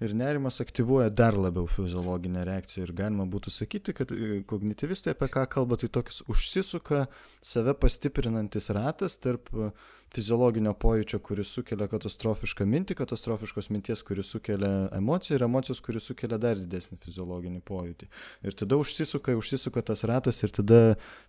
[0.00, 5.28] ir nerimas aktyvuoja dar labiau fiziologinę reakciją ir galima būtų sakyti, kad e, kognityvistai apie
[5.30, 7.06] ką kalba, tai toks užsisuka
[7.44, 9.70] save pastiprinantis ratas tarp e,
[10.14, 16.38] fiziologinio pojūčio, kuris sukelia katastrofišką mintį, katastrofiškos minties, kuris sukelia emociją ir emocijos, kuris sukelia
[16.42, 18.10] dar didesnį fiziologinį pojūtį.
[18.46, 20.80] Ir tada užsisuka, užsisuka tas ratas ir tada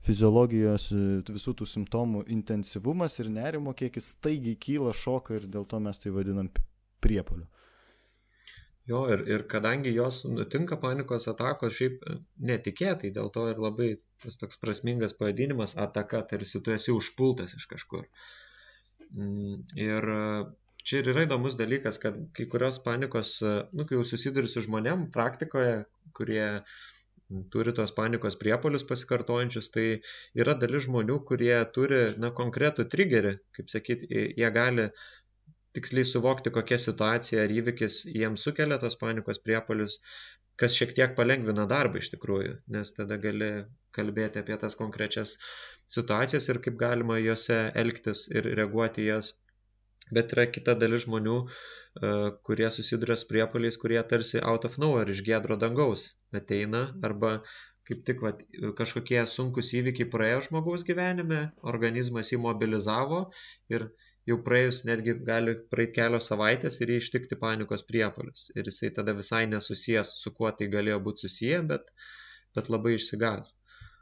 [0.05, 5.81] fiziologijos e, visų tų simptomų intensyvumas ir nerimo kiekis staigiai kyla, šoka ir dėl to
[5.85, 6.49] mes tai vadinam
[7.05, 7.45] priepoliu.
[8.89, 12.17] Jo, ir, ir kadangi jos nutinka panikos atakos šiaip e,
[12.49, 13.87] netikėtai, dėl to ir labai
[14.25, 18.03] tas toks prasmingas pavadinimas ataka, tarsi tu esi užpultas iš kažkur.
[19.07, 20.19] Mm, ir e,
[20.85, 24.61] čia ir yra įdomus dalykas, kad kai kurios panikos, e, nu, kai jau susiduri su
[24.67, 25.73] žmonėm praktikoje,
[26.19, 26.45] kurie
[27.51, 29.87] turi tos panikos priepolius pasikartojančius, tai
[30.37, 34.91] yra dalis žmonių, kurie turi, na, konkretų triggerį, kaip sakyti, jie gali
[35.75, 39.99] tiksliai suvokti, kokia situacija ar įvykis jiems sukelia tos panikos priepolius,
[40.61, 43.49] kas šiek tiek palengvina darbą iš tikrųjų, nes tada gali
[43.97, 45.37] kalbėti apie tas konkrečias
[45.97, 49.33] situacijas ir kaip galima juose elgtis ir reaguoti jas.
[50.15, 52.09] Bet yra kita dalis žmonių, e,
[52.47, 57.39] kurie susiduria su priepoliais, kurie tarsi out of nowhere iš gėdro dangaus ateina arba
[57.89, 58.41] kaip tik vat,
[58.79, 61.41] kažkokie sunkus įvykiai praėjo žmogaus gyvenime,
[61.73, 63.19] organizmas jį mobilizavo
[63.75, 63.89] ir
[64.29, 68.49] jau praėjus netgi gali praeit kelios savaitės ir jį ištikti panikos priepuolis.
[68.57, 71.91] Ir jisai tada visai nesusijęs, su kuo tai galėjo būti susiję, bet,
[72.57, 73.57] bet labai išsigas.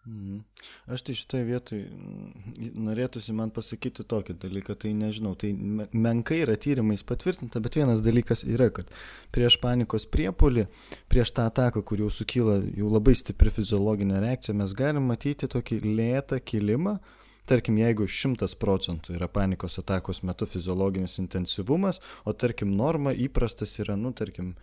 [0.05, 0.39] Mhm.
[0.85, 6.57] Aš tai šitoje vietoje mm, norėtųsi man pasakyti tokį dalyką, tai nežinau, tai menkai yra
[6.59, 8.91] tyrimais patvirtinta, bet vienas dalykas yra, kad
[9.31, 10.65] prieš panikos priepolį,
[11.11, 15.79] prieš tą ataką, kur jau sukyla jau labai stipri fiziologinė reakcija, mes galim matyti tokį
[15.87, 16.97] lėtą kilimą,
[17.43, 23.97] Tarkim, jeigu 100 procentų yra panikos atakos metu fiziologinis intensyvumas, o tarkim norma įprastas yra,
[23.99, 24.53] nu, tarkim,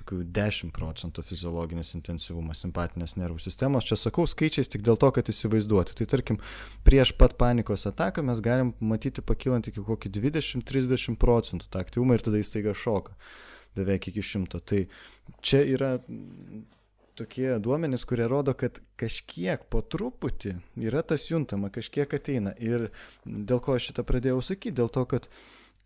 [0.00, 3.86] kokių 10 procentų fiziologinis intensyvumas simpatinės nervų sistemos.
[3.86, 5.94] Čia sakau skaičiais tik dėl to, kad įsivaizduoti.
[6.00, 6.42] Tai tarkim,
[6.82, 12.26] prieš pat panikos ataką mes galim matyti pakilant iki kokį 20-30 procentų tą aktyvumą ir
[12.26, 13.14] tada įstaiga šoka
[13.78, 14.58] beveik iki šimto.
[14.58, 14.84] Tai
[15.38, 15.96] čia yra
[17.18, 22.54] tokie duomenys, kurie rodo, kad kažkiek po truputį yra tas juntama, kažkiek ateina.
[22.58, 22.90] Ir
[23.24, 25.28] dėl ko aš šitą pradėjau sakyti, dėl to, kad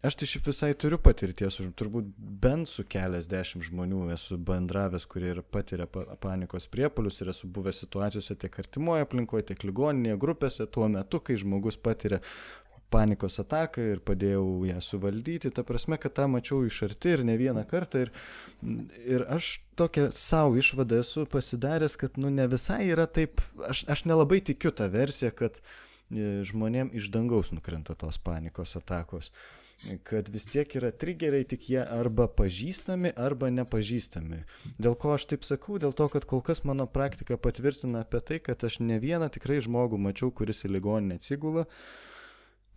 [0.05, 2.13] aš tai šiaip visai turiu patirties, turbūt
[2.43, 8.39] bent su keliasdešimt žmonių esu bendravęs, kurie ir patiria panikos priepolius ir esu buvęs situacijose
[8.39, 12.23] tiek artimoje aplinkoje, tiek ligoninėje grupėse tuo metu, kai žmogus patiria
[12.91, 15.53] panikos ataką ir padėjau ją suvaldyti.
[15.55, 18.07] Ta prasme, kad tą mačiau iš arti ir ne vieną kartą.
[18.07, 18.13] Ir,
[19.17, 24.07] ir aš tokią savo išvadą esu pasidaręs, kad nu ne visai yra taip, aš, aš
[24.09, 29.33] nelabai tikiu tą versiją, kad e, žmonėm iš dangaus nukrenta tos panikos atakos
[30.03, 34.41] kad vis tiek yra trigeriai, tik jie arba pažįstami, arba nepažįstami.
[34.75, 35.79] Dėl ko aš taip sakau?
[35.79, 39.61] Dėl to, kad kol kas mano praktika patvirtina apie tai, kad aš ne vieną tikrai
[39.63, 42.08] žmogų mačiau, kuris į ligoninę atsigula, uh,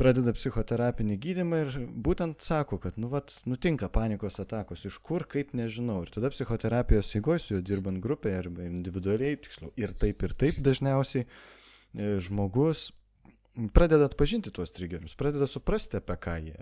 [0.01, 5.53] pradeda psichoterapinį gydymą ir būtent sako, kad, nu, vat, nutinka panikos atakos, iš kur, kaip
[5.57, 5.99] nežinau.
[6.05, 11.27] Ir tada psichoterapijos įgos, jo dirbant grupėje arba individualiai, tiksliau, ir taip, ir taip dažniausiai
[11.27, 12.89] e, žmogus
[13.75, 16.57] pradeda atpažinti tuos triggerius, pradeda suprasti, apie ką jie,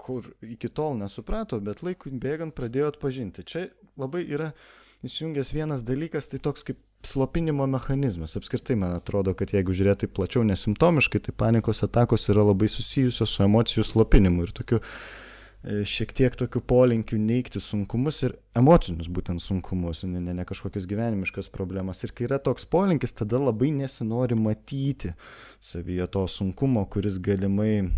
[0.00, 3.46] kur iki tol nesuprato, bet laikui bėgant pradėjo atpažinti.
[3.48, 3.66] Čia
[4.00, 4.52] labai yra
[5.08, 8.36] įsijungęs vienas dalykas, tai toks kaip slopinimo mechanizmas.
[8.36, 13.44] Apskritai, man atrodo, kad jeigu žiūrėti plačiau nesimptomiškai, tai panikos atakos yra labai susijusios su
[13.44, 20.04] emocijų slopinimu ir tokiu e, šiek tiek tokių polinkių neikti sunkumus ir emocinius būtent sunkumus,
[20.08, 22.00] ne, ne, ne kažkokias gyvenimiškas problemas.
[22.06, 25.12] Ir kai yra toks polinkis, tada labai nesinori matyti
[25.60, 27.90] savyje to sunkumo, kuris galimai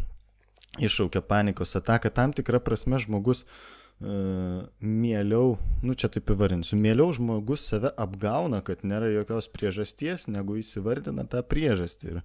[0.82, 2.10] iššaukia panikos ataką.
[2.12, 8.84] Tam tikrą prasme žmogus uh, mieliau, nu čia taip įvardinsiu, mieliau žmogus save apgauna, kad
[8.84, 12.10] nėra jokios priežasties, negu įsivardina tą priežastį.
[12.10, 12.20] Ir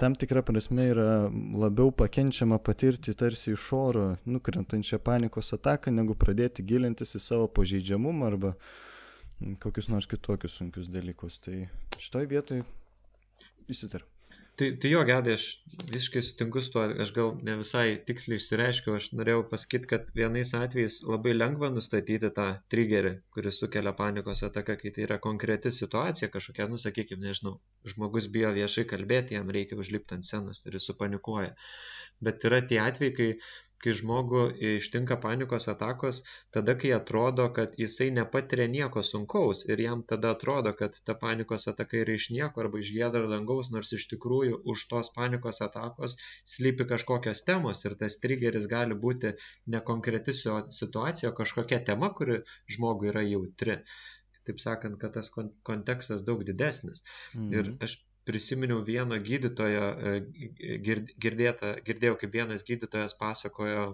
[0.00, 6.64] tam tikrą prasme yra labiau pakenčiama patirti tarsi iš oro nukrentančią panikos ataką, negu pradėti
[6.64, 8.54] gilintis į savo pažeidžiamumą arba
[9.60, 11.42] kokius nors kitokius sunkius dalykus.
[11.44, 11.66] Tai
[12.00, 12.64] šitoj vietoj
[13.68, 14.08] įsitarp.
[14.60, 15.44] Tai, tai jo, gedai, aš
[15.94, 20.52] visiškai sutinku su tuo, aš gal ne visai tiksliai išsireiškiau, aš norėjau pasakyti, kad vienais
[20.58, 26.28] atvejais labai lengva nustatyti tą triggerį, kuris sukelia panikos ataką, kai tai yra konkreti situacija
[26.34, 27.54] kažkokia, nu sakykime, nežinau,
[27.94, 31.56] žmogus bijo viešai kalbėti, jam reikia užlipti ant scenos ir jis supanikuoja.
[32.28, 33.30] Bet yra tie atvejai, kai
[33.84, 34.42] kai žmogų
[34.76, 36.20] ištinka panikos atakos,
[36.54, 41.68] tada, kai atrodo, kad jisai nepatiria nieko sunkaus ir jam tada atrodo, kad ta panikos
[41.72, 46.16] ataka yra iš nieko arba iš gėdro dangaus, nors iš tikrųjų už tos panikos atakos
[46.54, 49.34] slypi kažkokios temos ir tas trigeris gali būti
[49.74, 52.42] ne konkreti situacija, o kažkokia tema, kuri
[52.76, 53.80] žmogui yra jautri.
[54.46, 55.28] Taip sakant, kad tas
[55.68, 57.04] kontekstas daug didesnis.
[57.34, 57.52] Mhm.
[57.58, 60.78] Ir aš prisiminiau vieno gydytojo, e,
[61.24, 63.86] girdėta, girdėjau, kaip vienas gydytojas pasakojo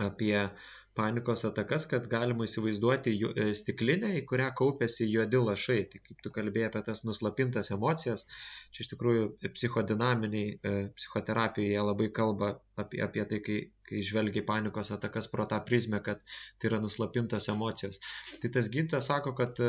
[0.00, 0.48] apie
[0.96, 5.78] panikos atakas, kad galima įsivaizduoti e, stiklinę, į kurią kaupėsi juodi lašai.
[5.92, 8.26] Tai kaip tu kalbėjai apie tas nuslapintas emocijas,
[8.72, 14.48] čia iš tikrųjų psichodinaminiai, e, psichoterapijoje labai kalba apie, apie tai, kai, kai žvelgia į
[14.48, 16.20] panikos atakas pro tą prizmę, kad
[16.60, 18.00] tai yra nuslapintos emocijos.
[18.44, 19.64] Tai tas gydytojas sako, kad,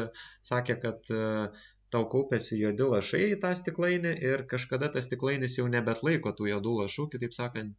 [0.51, 1.15] sakė, kad
[1.93, 6.77] tau kaupėsi juodi lašai į tą stiklainį ir kažkada tas stiklainis jau nebetlaiko tų juodų
[6.81, 7.75] lašų, kitaip sakant,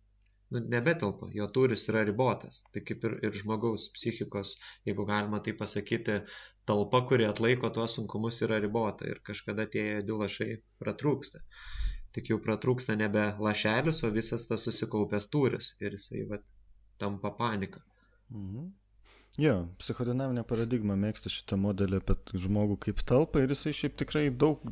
[0.55, 2.61] nu, nebetelpa, jo turis yra ribotas.
[2.75, 4.55] Tai kaip ir, ir žmogaus psichikos,
[4.89, 6.21] jeigu galima tai pasakyti,
[6.71, 10.51] talpa, kuri atlaiko tuos sunkumus, yra ribota ir kažkada tie juodi lašai
[10.85, 11.43] pratrūksta.
[12.15, 16.41] Tik jau pratrūksta nebe lašelis, o visas tas susikaupęs turis ir jisai va,
[17.03, 17.83] tampa panika.
[18.31, 18.73] Mhm.
[19.41, 24.63] Jo, psichodinaminė paradigma mėgsta šitą modelį apie žmogų kaip talpą ir jisai šiaip tikrai daug,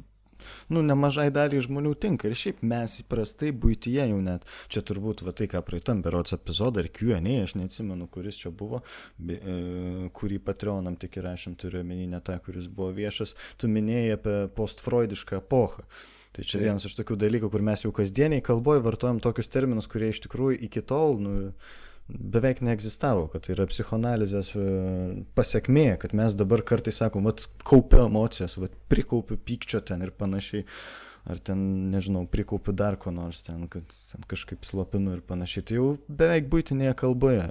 [0.71, 2.31] nu, nemažai daliai žmonių tinka.
[2.31, 6.85] Ir šiaip mes įprastai būtyje jau net, čia turbūt va tai, ką praeitam berots epizodą
[6.85, 8.85] ir Q&A, aš neatsimenu, kuris čia buvo,
[9.19, 9.59] be, e,
[10.15, 15.43] kurį Patreonam tik įrašym, turiu omeny ne tą, kuris buvo viešas, tu minėjai apie postfreudišką
[15.43, 15.87] epochą.
[16.33, 20.15] Tai čia vienas iš tokių dalykų, kur mes jau kasdieniai kalboje vartojam tokius terminus, kurie
[20.15, 21.33] iš tikrųjų iki tol, nu,
[22.09, 24.67] beveik neegzistavo, kad tai yra psichoanalizės e,
[25.37, 30.67] pasiekmė, kad mes dabar kartais sakom, vat kaupiu emocijas, vat prikaupiu pykčio ten ir panašiai,
[31.31, 31.61] ar ten,
[31.93, 35.67] nežinau, prikaupiu dar ko nors ten, kad ten kažkaip slopinu ir panašiai.
[35.69, 37.45] Tai jau beveik būtinėje kalboje,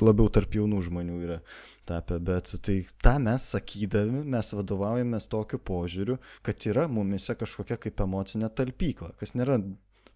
[0.00, 1.40] labiau tarp jaunų žmonių yra
[1.86, 8.02] tapę, bet tai tą mes sakydami, mes vadovaujamės tokiu požiūriu, kad yra mumise kažkokia kaip
[8.06, 9.58] emocinė talpykla, kas nėra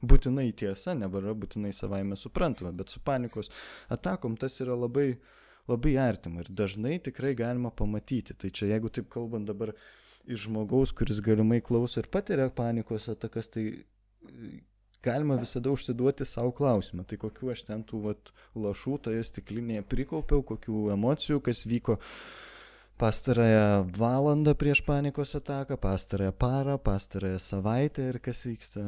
[0.03, 3.51] būtinai tiesa, nebėra būtinai savaime suprantama, bet su panikos
[3.93, 5.15] atakom tas yra labai,
[5.69, 8.35] labai artima ir dažnai tikrai galima pamatyti.
[8.35, 9.75] Tai čia jeigu taip kalbant dabar
[10.25, 14.51] iš žmogaus, kuris galimai klauso ir patiria panikos atakas, tai e,
[15.05, 20.45] galima visada užsiduoti savo klausimą, tai kokiu aš ten tų vat, lašų toje stiklinėje prikaupiau,
[20.47, 21.99] kokių emocijų, kas vyko
[23.01, 28.81] pastarąją valandą prieš panikos ataką, pastarąją parą, pastarąją savaitę ir kas vyksta,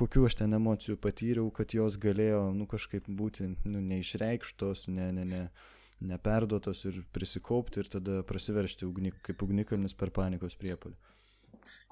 [0.00, 5.26] kokiu aš ten emocijų patyriau, kad jos galėjo nu, kažkaip būti nu, neišreikštos, ne, ne,
[5.28, 5.42] ne,
[6.12, 10.96] neperduotos ir prisikaupti ir tada prasiveršti ugnik, kaip ugnikalnis per panikos priepolį.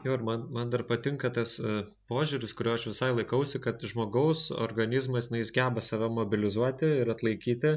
[0.04, 4.48] Jo, ir man, man dar patinka tas uh, požiūris, kurio aš visai laikausi, kad žmogaus
[4.66, 7.76] organizmas, na, jis geba save mobilizuoti ir atlaikyti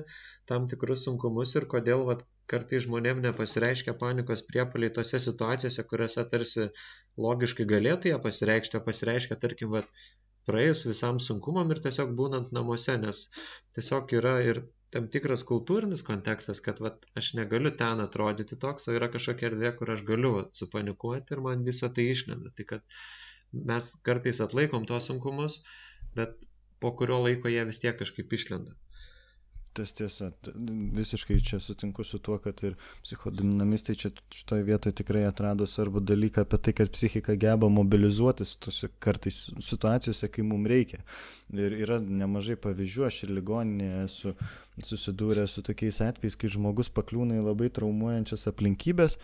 [0.52, 6.70] tam tikrus sunkumus ir kodėl, vat, kartai žmonėm nepasireiškia panikos priepoliai tose situacijose, kuriuose tarsi
[7.28, 9.90] logiškai galėtų jie pasireikšti, o pasireiškia, tarkim, vat,
[10.50, 13.22] praėjus visam sunkumam ir tiesiog būnant namuose, nes
[13.78, 18.96] tiesiog yra ir tam tikras kultūrinis kontekstas, kad vat, aš negaliu ten atrodyti toks, o
[18.98, 22.54] yra kažkokia erdvė, kur aš galiu vat, supanikuoti ir man visą tai išlenda.
[22.58, 22.98] Tai kad
[23.72, 25.62] mes kartais atlaikom tos sunkumus,
[26.18, 28.76] bet po kurio laiko jie vis tiek kažkaip išlenda.
[29.76, 30.30] Tas tiesa,
[30.96, 36.46] visiškai čia sutinku su tuo, kad ir psichodinamistai čia šitoje vietoje tikrai atrado svarbų dalyką
[36.46, 41.02] apie tai, kad psichika geba mobilizuotis tose kartais situacijose, kai mums reikia.
[41.52, 44.34] Ir yra nemažai pavyzdžių, aš ir ligoninėje esu
[44.86, 49.20] susidūręs su tokiais atvejais, kai žmogus pakliūna į labai traumuojančias aplinkybės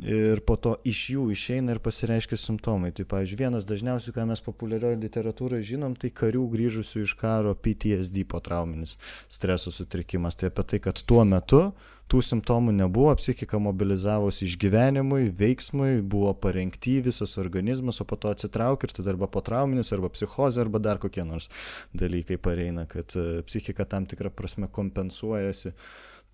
[0.00, 2.92] ir po to iš jų išeina ir pasireiškia simptomai.
[2.96, 8.24] Tai, pavyzdžiui, vienas dažniausių, ką mes populiarioje literatūroje žinom, tai karių grįžusių iš karo PTSD
[8.28, 8.96] potrauminis
[9.28, 10.38] streso sutrikimas.
[10.38, 11.68] Tai apie tai, kad tuo metu
[12.12, 18.88] tų simptomų nebuvo, psichika mobilizavosi išgyvenimui, veiksmui, buvo parengti visas organizmas, o po to atsitraukia
[18.88, 21.48] ir tada arba potrauminis, arba psichozė, arba dar kokie nors
[21.96, 25.72] dalykai pareina, kad e, psichika tam tikrą prasme kompensuojasi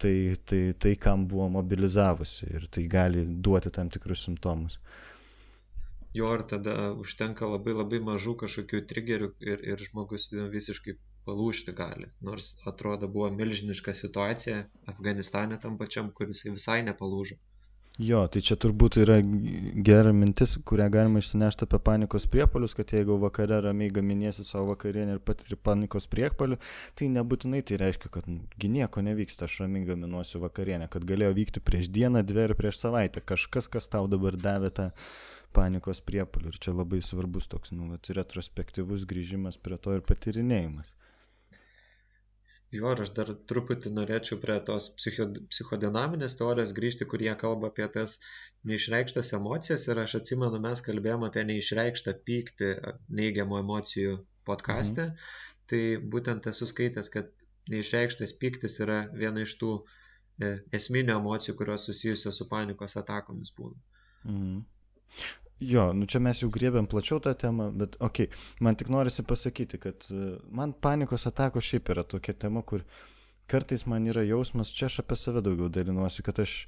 [0.03, 0.15] tai,
[0.51, 4.79] tai, tai kam buvo mobilizavusi ir tai gali duoti tam tikrus simptomus.
[6.17, 10.97] Jo, ir tada užtenka labai labai mažų kažkokių trigerių ir, ir žmogus visiškai
[11.29, 12.09] palūšti gali.
[12.29, 17.37] Nors atrodo buvo milžiniška situacija Afganistane tam pačiam, kuris visai nepalūžo.
[17.99, 19.17] Jo, tai čia turbūt yra
[19.83, 25.17] gera mintis, kurią galima išsinešti apie panikos priepolius, kad jeigu vakare ramiai gaminiesi savo vakarienę
[25.17, 26.61] ir patiri panikos priepolių,
[26.95, 31.65] tai nebūtinai tai reiškia, kad gi nieko nevyksta, aš ramiai gaminuosiu vakarienę, kad galėjo vykti
[31.65, 34.89] prieš dieną, dvi ar prieš savaitę, kažkas, kas tau dabar davė tą
[35.59, 36.55] panikos priepolių.
[36.55, 40.95] Ir čia labai svarbus toks, nu, vat, retrospektyvus grįžimas prie to ir patirinėjimas.
[42.77, 47.71] Jo, ir aš dar truputį norėčiau prie tos psicho, psichodinaminės teorijos grįžti, kur jie kalba
[47.71, 48.19] apie tas
[48.69, 52.69] neišreikštas emocijas ir aš atsimenu, mes kalbėjome apie neišreikštą pyktį
[53.21, 54.19] neigiamų emocijų
[54.51, 55.31] podkastę, mhm.
[55.73, 55.83] tai
[56.17, 57.33] būtent esu skaitęs, kad
[57.73, 63.81] neišreikštas pyktis yra viena iš tų e, esminių emocijų, kurios susijusios su panikos atakomis būna.
[64.29, 64.61] Mhm.
[65.61, 69.25] Jo, nu čia mes jau griebėm plačiau tą temą, bet okei, okay, man tik norisi
[69.27, 72.85] pasakyti, kad e, man panikos atakos šiaip yra tokia tema, kur
[73.51, 76.61] kartais man yra jausmas, čia aš apie save daugiau dalinuosi, kad aš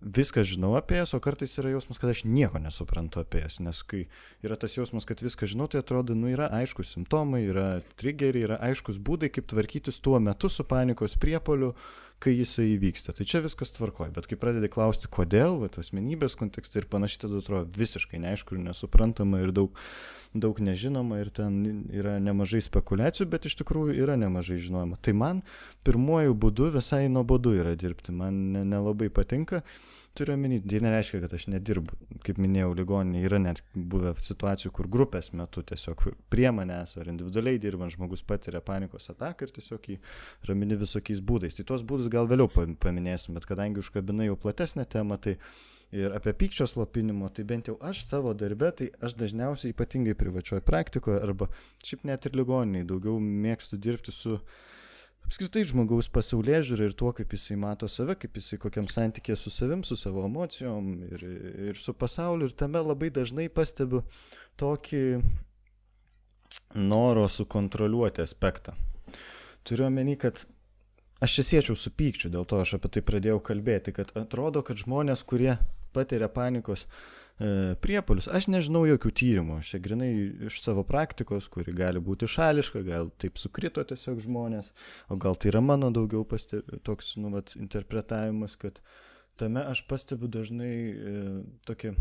[0.00, 3.82] viską žinau apie jas, o kartais yra jausmas, kad aš nieko nesuprantu apie jas, nes
[3.88, 4.04] kai
[4.44, 7.68] yra tas jausmas, kad viską žinau, tai atrodo, nu yra aiškus simptomai, yra
[8.00, 11.72] triggeriai, yra aiškus būdai, kaip tvarkytis tuo metu su panikos priepoliu,
[12.22, 13.14] kai jisai įvyksta.
[13.16, 17.40] Tai čia viskas tvarkoja, bet kai pradedi klausti, kodėl, va, asmenybės kontekste ir panašiai, tada
[17.42, 19.80] atrodo visiškai neaišku ir nesuprantama ir daug,
[20.34, 24.98] daug nežinoma ir ten yra nemažai spekulacijų, bet iš tikrųjų yra nemažai žinoma.
[25.00, 25.42] Tai man
[25.86, 29.62] pirmuoju būdu visai nuobodu yra dirbti, man nelabai ne patinka
[30.14, 31.96] turiu omeny, tai nereiškia, kad aš nedirbu.
[32.24, 37.58] Kaip minėjau, ligoninė yra net buvę situacijų, kur grupės metu tiesiog prie manęs ar individualiai
[37.62, 39.98] dirbant žmogus patiria panikos ataką ir tiesiog jį
[40.48, 41.58] ramini visokiais būdais.
[41.58, 42.46] Tai tuos būdus gal vėliau
[42.82, 45.38] paminėsim, bet kadangi užkabinai jau platesnę temą, tai
[45.94, 50.64] ir apie pykčio slopinimo, tai bent jau aš savo darbę, tai aš dažniausiai ypatingai privačioje
[50.66, 51.48] praktikoje arba
[51.86, 54.38] šiaip net ir ligoniniai daugiau mėgstu dirbti su
[55.24, 59.52] apskritai žmogaus pasaulyje žiūri ir tuo, kaip jisai mato save, kaip jisai kokiam santykė su
[59.54, 61.24] savim, su savo emocijom ir,
[61.70, 62.50] ir su pasauliu.
[62.50, 64.02] Ir tame labai dažnai pastebiu
[64.60, 65.04] tokį
[66.74, 68.74] noro sukontroliuoti aspektą.
[69.64, 70.42] Turiu omeny, kad
[71.24, 74.76] aš čia siečiau su pykčiu, dėl to aš apie tai pradėjau kalbėti, kad atrodo, kad
[74.82, 75.54] žmonės, kurie
[75.94, 76.88] patiria panikos,
[77.34, 78.28] E, priepolius.
[78.30, 80.10] Aš nežinau jokių tyrimų, čia grinai
[80.46, 84.70] iš savo praktikos, kuri gali būti šališka, gal taip sukrito tiesiog žmonės,
[85.10, 88.78] o gal tai yra mano daugiau pastebi, toks, nu, vat, interpretavimas, kad
[89.40, 91.24] tame aš pastebiu dažnai e,
[91.66, 91.96] tokį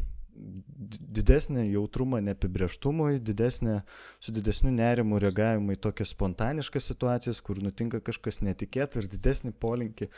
[1.14, 3.80] didesnį jautrumą neapibrieštumui, didesnį,
[4.22, 10.10] su didesniu nerimu reagavimą į tokias spontaniškas situacijas, kur nutinka kažkas netikėta ir didesnį polinkį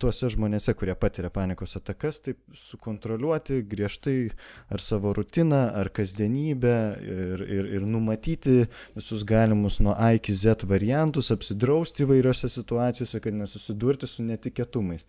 [0.00, 4.16] tuose žmonėse, kurie patiria panikos atakas, taip sukontroliuoti griežtai
[4.72, 10.66] ar savo rutiną, ar kasdienybę ir, ir, ir numatyti visus galimus nuo A iki Z
[10.68, 15.06] variantus, apsidrausti įvairiose situacijose, kad nesusidurti su netikėtumais.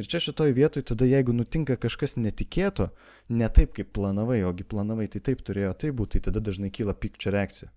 [0.00, 2.88] Ir čia šitoj vietoj tada, jeigu nutinka kažkas netikėto,
[3.28, 6.96] ne taip kaip planavai, ogi planavai tai taip turėjo tai būti, tai tada dažnai kyla
[6.96, 7.68] pykčio reakcija.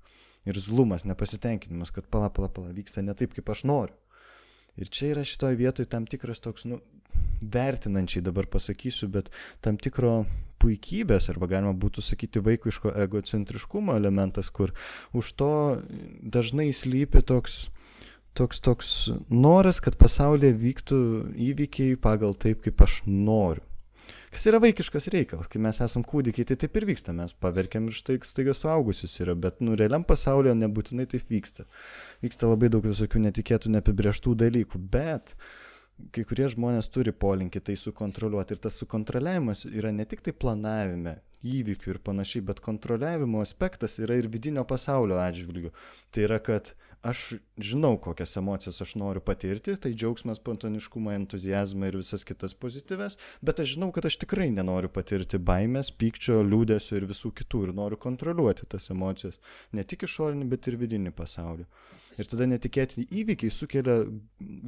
[0.47, 3.95] Ir zlumas, nepasitenkinimas, kad pala, pala, pala, vyksta ne taip, kaip aš noriu.
[4.79, 6.79] Ir čia yra šitoj vietoj tam tikras toks, nu,
[7.41, 9.29] vertinančiai dabar pasakysiu, bet
[9.61, 10.23] tam tikro
[10.63, 14.73] puikybės, arba galima būtų sakyti vaikiško egocentriškumo elementas, kur
[15.13, 15.51] už to
[16.23, 17.67] dažnai slypi toks,
[18.37, 18.93] toks, toks
[19.29, 21.03] noras, kad pasaulyje vyktų
[21.51, 23.65] įvykiai pagal taip, kaip aš noriu.
[24.33, 27.93] Kas yra vaikiškas reikalas, kai mes esam kūdikiai, tai taip ir vyksta, mes paverkiam ir
[27.93, 31.67] štai staiga suaugusius yra, bet nu realiam pasaulyje nebūtinai taip vyksta.
[32.25, 35.35] Vyksta labai daug visokių netikėtų, neapibrieštų dalykų, bet
[36.15, 41.19] kai kurie žmonės turi polinkį tai sukontroliuoti ir tas sukontroliavimas yra ne tik tai planavime,
[41.43, 45.69] įvykių ir panašiai, bet kontroliavimo aspektas yra ir vidinio pasaulio atžvilgių.
[46.09, 51.97] Tai yra, kad aš žinau, kokias emocijas aš noriu patirti, tai džiaugsmas, spontaniškumą, entuzijazmą ir
[51.99, 57.09] visas kitas pozityves, bet aš žinau, kad aš tikrai nenoriu patirti baimės, pykčio, liūdėsio ir
[57.11, 59.41] visų kitų ir noriu kontroliuoti tas emocijas,
[59.75, 61.67] ne tik išorinį, bet ir vidinį pasaulį.
[62.21, 63.95] Ir tada netikėtini įvykiai sukelia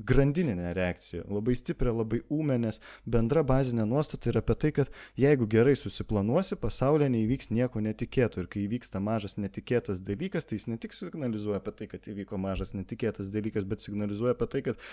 [0.07, 5.45] grandininę reakciją, labai stiprią, labai ūmę, nes bendra bazinė nuostata yra apie tai, kad jeigu
[5.51, 8.41] gerai susiplanuosi, pasaulyje neįvyks nieko netikėto.
[8.41, 12.41] Ir kai įvyksta mažas netikėtas dalykas, tai jis ne tik signalizuoja apie tai, kad įvyko
[12.41, 14.85] mažas netikėtas dalykas, bet signalizuoja apie tai, kad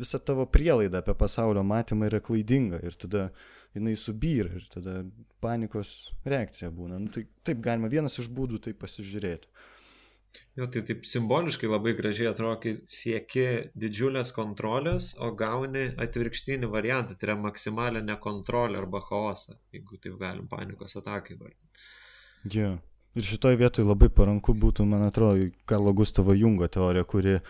[0.00, 2.82] visa tavo prielaida apie pasaulio matymą yra klaidinga.
[2.86, 3.28] Ir tada
[3.76, 5.02] jinai subyra ir tada
[5.42, 6.98] panikos reakcija būna.
[6.98, 9.50] Nu, tai taip galima vienas iš būdų tai pasižiūrėti.
[10.58, 13.46] Jo, tai taip simboliškai labai gražiai atrodo, kai sieki
[13.82, 20.46] didžiulės kontrolės, o gauni atvirkštinį variantą, tai yra maksimalę nekontrolę arba chaosą, jeigu taip galim
[20.50, 21.88] panikos atakai vardinti.
[22.56, 22.76] Jo.
[23.18, 27.40] Ir šitoje vietoje labai paranku būtų, man atrodo, Karlo Gustavo Jungo teorija, kuri,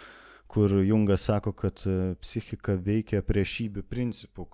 [0.48, 4.46] kur Jungas sako, kad e, psichika veikia priešybių principų,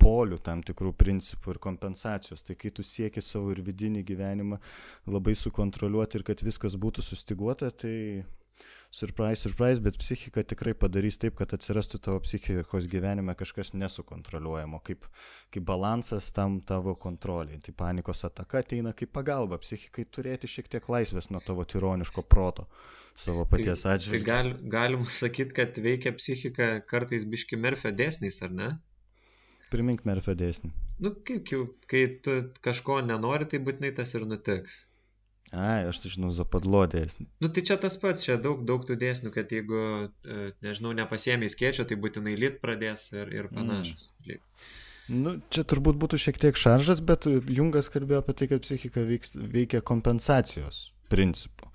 [0.00, 2.44] polių tam tikrų principų ir kompensacijos.
[2.46, 4.60] Tai kai tu sieki savo ir vidinį gyvenimą
[5.10, 7.96] labai sukontroliuoti ir kad viskas būtų sustiguota, tai
[8.90, 15.06] surprise, surprise, bet psichika tikrai padarys taip, kad atsirastų tavo psichikos gyvenime kažkas nesukontroliuojamo, kaip,
[15.54, 17.60] kaip balansas tam tavo kontroliai.
[17.62, 22.66] Tai panikos ataka ateina kaip pagalba psichikai turėti šiek tiek laisvės nuo tavo tironiško proto.
[23.20, 24.26] savo paties Tai atžvilgiu.
[24.26, 28.70] gal, galim sakyti, kad veikia psichika kartais biški merfio dėsniais, ar ne?
[29.70, 30.70] Primink Merfio dėsnį.
[31.00, 34.84] Nu, kaip, jau, kai tu kažko nenori, tai būtinai tas ir nutiks.
[35.50, 37.26] Ai, aš tai žinau Zapadlo dėsnį.
[37.42, 41.48] Nu, tai čia tas pats, čia daug, daug tų dėsnių, kad jeigu, e, nežinau, nepasiemi
[41.50, 44.12] skėčio, tai būtinai lit pradės ir, ir panašus.
[44.28, 44.38] Mm.
[45.10, 49.34] Nu, čia turbūt būtų šiek tiek šaržas, bet Jungas kalbėjo apie tai, kad psichika veiks,
[49.34, 51.69] veikia kompensacijos principu.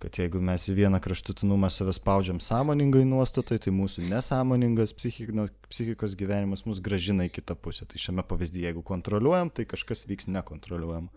[0.00, 6.14] Kad jeigu mes į vieną kraštutinumą save spaudžiam sąmoningai nuostatai, tai mūsų nesąmoningas psichiko, psichikos
[6.16, 7.84] gyvenimas mus gražina į kitą pusę.
[7.90, 11.10] Tai šiame pavyzdyje, jeigu kontroliuojam, tai kažkas vyks nekontroliuojam.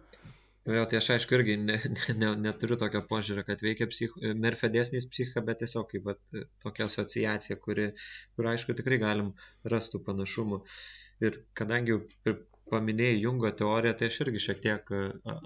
[0.63, 4.13] Jo, tai aš aišku irgi ne, ne, ne, neturiu tokio požiūrio, kad veikia psich,
[4.43, 7.89] Merfio dėsnis psichika, bet tiesiog kaip vat, tokia asociacija, kuri,
[8.35, 9.33] kur aišku tikrai galim
[9.73, 10.61] rastų panašumų.
[11.23, 12.37] Ir kadangi jau
[12.71, 14.93] paminėjai Jungo teoriją, tai aš irgi šiek tiek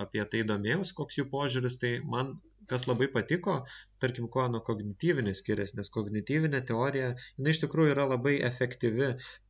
[0.05, 2.35] apie tai domėjausi, koks jų požiūris, tai man
[2.71, 3.55] kas labai patiko,
[4.03, 9.09] tarkim, kuo nuo kognityvinės skiriasi, nes kognityvinė teorija, jinai iš tikrųjų yra labai efektyvi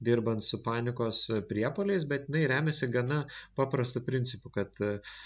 [0.10, 3.24] dirbant su panikos priepoliais, bet jinai remiasi gana
[3.60, 5.18] paprastu principu, kad uh,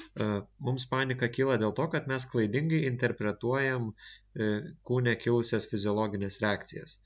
[0.70, 7.00] mums panika kyla dėl to, kad mes klaidingai interpretuojam uh, kūne kilusias fiziologinės reakcijas.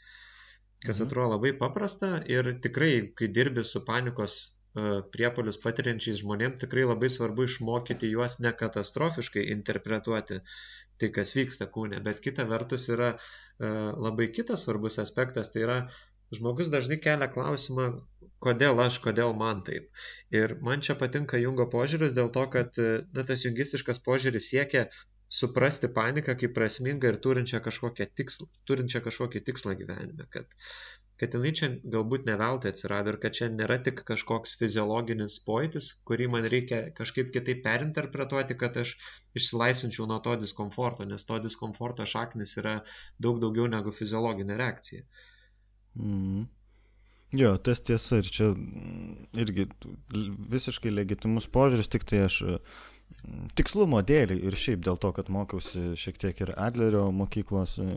[0.86, 1.08] Kas mhm.
[1.08, 4.38] atrodo labai paprasta ir tikrai, kai dirbi su panikos
[5.16, 10.42] priepolius patiriančiais žmonėm tikrai labai svarbu išmokyti juos nekatastrofiškai interpretuoti
[11.00, 12.02] tai, kas vyksta kūne.
[12.04, 13.14] Bet kita vertus yra
[13.60, 15.80] labai kitas svarbus aspektas, tai yra
[16.36, 17.90] žmogus dažnai kelia klausimą,
[18.44, 19.90] kodėl aš, kodėl man taip.
[20.36, 24.88] Ir man čia patinka Jungo požiūris dėl to, kad na, tas jungistiškas požiūris siekia
[25.36, 27.62] suprasti paniką kaip prasmingą ir turinčią,
[28.20, 30.52] tikslą, turinčią kažkokį tikslą gyvenime, kad
[31.20, 35.92] kad jinai čia galbūt ne veltui atsirado ir kad čia nėra tik kažkoks fiziologinis pojūtis,
[36.10, 38.96] kurį man reikia kažkaip kitaip perinterpretuoti, kad aš
[39.40, 42.76] išsilaisvinčiau nuo to diskomforto, nes to diskomforto šaknis yra
[43.22, 45.08] daug daugiau negu fiziologinė reakcija.
[45.96, 46.46] Mm.
[47.36, 48.52] Jo, tas tiesa ir čia
[49.36, 49.68] irgi
[50.56, 52.42] visiškai legitimus požiūris, tik tai aš
[53.58, 57.88] tikslumo dėlį ir šiaip dėl to, kad mokiausi šiek tiek ir Adlerio mokyklos e,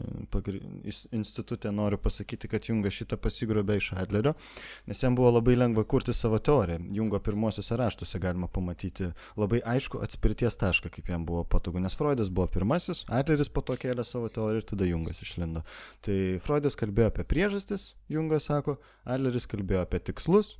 [1.16, 4.34] institutė, noriu pasakyti, kad Jungas šitą pasigrobė iš Adlerio,
[4.88, 6.80] nes jam buvo labai lengva kurti savo teoriją.
[6.98, 12.32] Jungo pirmosiuose raštuose galima pamatyti labai aišku atspirties tašką, kaip jam buvo patogu, nes Freudas
[12.32, 15.64] buvo pirmasis, Adleris po to kėlė savo teoriją ir tada Jungas išlindo.
[16.06, 18.78] Tai Freudas kalbėjo apie priežastis, Jungas sako,
[19.08, 20.56] Adleris kalbėjo apie tikslus,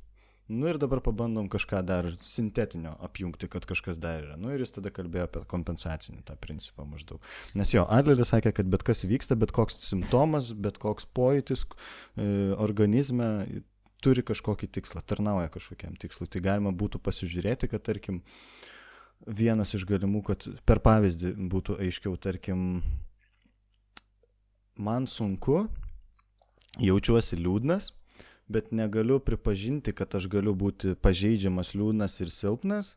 [0.49, 4.37] Nu ir dabar pabandom kažką dar sintetinio apjungti, kad kažkas dar yra.
[4.41, 7.21] Nu ir jis tada kalbėjo apie kompensacinį tą principą maždaug.
[7.53, 12.25] Nes jo, Adleris sakė, kad bet kas vyksta, bet koks simptomas, bet koks pojūtis e,
[12.57, 13.29] organizme
[14.01, 16.25] turi kažkokį tikslą, tarnauja kažkokiam tikslui.
[16.33, 18.23] Tai galima būtų pasižiūrėti, kad tarkim
[19.27, 22.81] vienas iš galimų, kad per pavyzdį būtų aiškiau, tarkim,
[24.81, 25.67] man sunku,
[26.81, 27.91] jaučiuosi liūdnas,
[28.49, 32.95] bet negaliu pripažinti, kad aš galiu būti pažeidžiamas, liūdnas ir silpnas,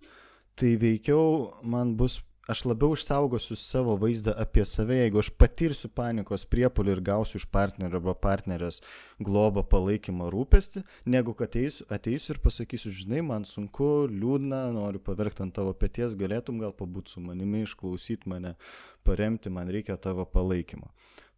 [0.56, 6.46] tai veikiau man bus, aš labiau išsaugosiu savo vaizdą apie save, jeigu aš patirsiu panikos
[6.48, 8.80] priepolį ir gausiu iš partnerio arba partnerės
[9.22, 10.82] globą, palaikymą, rūpestį,
[11.12, 16.16] negu kad ateisiu, ateisiu ir pasakysiu, žinai, man sunku, liūdna, noriu paverkti ant tavo pėties,
[16.18, 18.56] galėtum gal pabūti su manimi, išklausyti mane,
[19.04, 20.88] paremti, man reikia tavo palaikymo.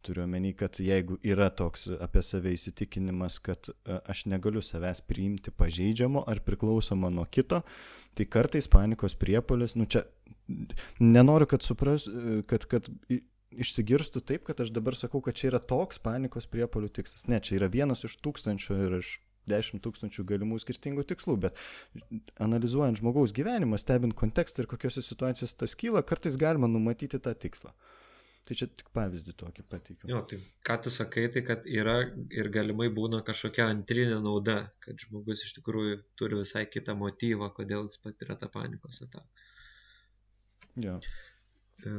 [0.04, 5.52] Turiu omeny, kad jeigu yra toks apie save įsitikinimas, kad e, aš negaliu savęs priimti
[5.54, 7.62] pažeidžiamo ar priklausomo nuo kito,
[8.14, 10.04] tai kartais panikos priepolis, nu čia
[11.00, 12.90] nenoriu, kad supras, e, kad, kad
[13.54, 17.28] išsigirstų taip, kad aš dabar sakau, kad čia yra toks panikos priepolių tikslas.
[17.30, 19.16] Ne, čia yra vienas iš tūkstančių ir iš
[19.50, 21.58] dešimt tūkstančių galimų skirtingų tikslų, bet
[22.40, 27.74] analizuojant žmogaus gyvenimą, stebint kontekstą ir kokiose situacijose tas kyla, kartais galima numatyti tą tikslą.
[28.44, 30.08] Tai čia tik pavyzdį tokį pateikiau.
[30.10, 30.36] Jo, tai
[30.68, 31.94] ką tu sakai, tai kad yra
[32.38, 37.88] ir galimai būna kažkokia antrinė nauda, kad žmogus iš tikrųjų turi visai kitą motyvą, kodėl
[37.88, 39.46] jis patiria tą panikos ataką.
[40.84, 40.98] Jo.
[41.88, 41.94] E,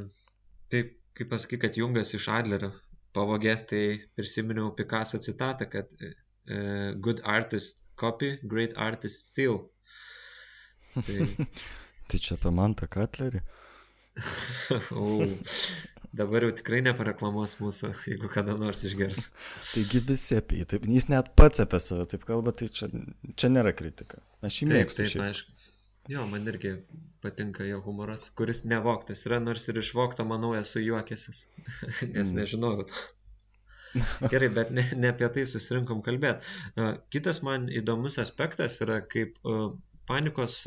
[0.69, 0.83] tai
[1.17, 2.69] kaip pasakai, kad Jungas iš Adlerio
[3.15, 3.83] pavogė, tai
[4.19, 9.63] prisiminiau Picasso citatą, kad uh, good artist copy, great artist steal.
[11.05, 11.15] Tai,
[12.07, 13.41] tai čia apie Mantą Katlerį.
[16.15, 19.29] Dabar jau tikrai nepareklamuos mūsų, jeigu kada nors išgers.
[19.73, 22.89] Taigi visi apie jį, taip, jis net pats apie save taip kalba, tai čia,
[23.35, 24.21] čia nėra kritika.
[24.45, 25.01] Aš jį mėgstu.
[25.01, 25.71] Taip, taip, aišku.
[26.13, 26.75] Jo, man irgi
[27.25, 31.47] patinka jo humoras, kuris nevoktas yra, nors ir išvokto, manau, esu juokėsis,
[32.15, 32.35] nes mm.
[32.39, 33.05] nežinojau to.
[34.29, 36.43] Gerai, bet ne, ne apie tai susirinkom kalbėti.
[37.15, 39.39] Kitas man įdomus aspektas yra, kaip
[40.05, 40.65] panikos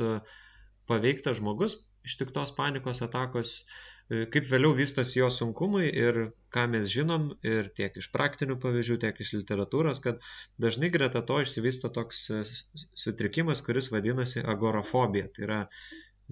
[0.89, 1.77] paveiktas žmogus
[2.09, 3.65] ištiktos panikos atakos, e,
[4.09, 6.19] kaip vėliau vystosi jo sunkumai ir
[6.55, 10.23] ką mes žinom ir tiek iš praktinių pavyzdžių, tiek iš literatūros, kad
[10.65, 12.43] dažnai greta to išsivysto toks e,
[13.05, 15.29] sutrikimas, kuris vadinasi agorafobija.
[15.35, 15.61] Tai yra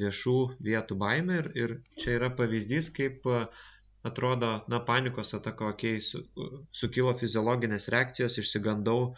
[0.01, 0.37] viešų
[0.69, 3.45] vietų baimė ir, ir čia yra pavyzdys, kaip e,
[4.09, 6.25] atrodo, na, panikos ataka, okei, okay, su,
[6.83, 9.11] sukilo fiziologinės reakcijos, išsigandau,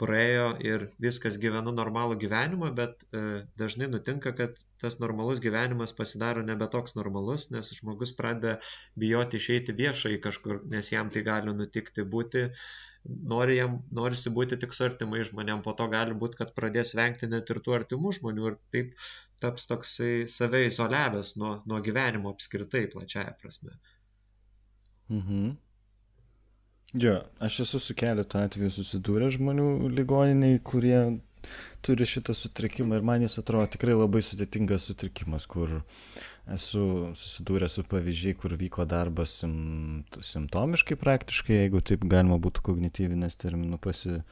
[0.00, 3.22] praėjo ir viskas gyvenu normalų gyvenimą, bet e,
[3.60, 8.58] dažnai nutinka, kad tas normalus gyvenimas pasidaro nebe toks normalus, nes žmogus pradeda
[9.04, 12.46] bijoti išeiti viešai kažkur, nes jam tai gali nutikti būti,
[13.32, 17.30] nori jam, norisi būti tik su artimai žmonėm, po to gali būti, kad pradės vengti
[17.32, 18.96] net ir tų artimų žmonių ir taip
[19.40, 23.76] taps toksai save izoliavęs nuo, nuo gyvenimo apskritai plačiaja prasme.
[25.12, 25.54] Mhm.
[26.96, 31.18] Jo, aš esu su keletu atveju susidūrę žmonių ligoniniai, kurie
[31.84, 35.82] turi šitą sutrikimą ir man jis atrodo tikrai labai sudėtingas sutrikimas, kur
[36.54, 39.56] esu susidūręs su pavyzdžiai, kur vyko darbas sim,
[40.24, 44.22] simptomiškai praktiškai, jeigu taip galima būtų kognityvinės terminų pasi,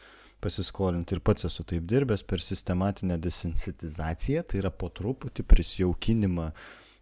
[0.44, 1.18] pasiskolinti.
[1.18, 6.48] Ir pats esu taip dirbęs per sistematinę desensitizaciją, tai yra po truputį prisijaukinimą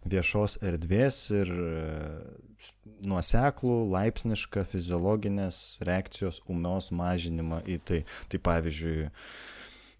[0.09, 1.71] viešos erdvės ir e,
[3.07, 7.99] nuoseklų, laipsnišką fiziologinės reakcijos umios mažinimą į tai.
[8.31, 9.09] Tai pavyzdžiui,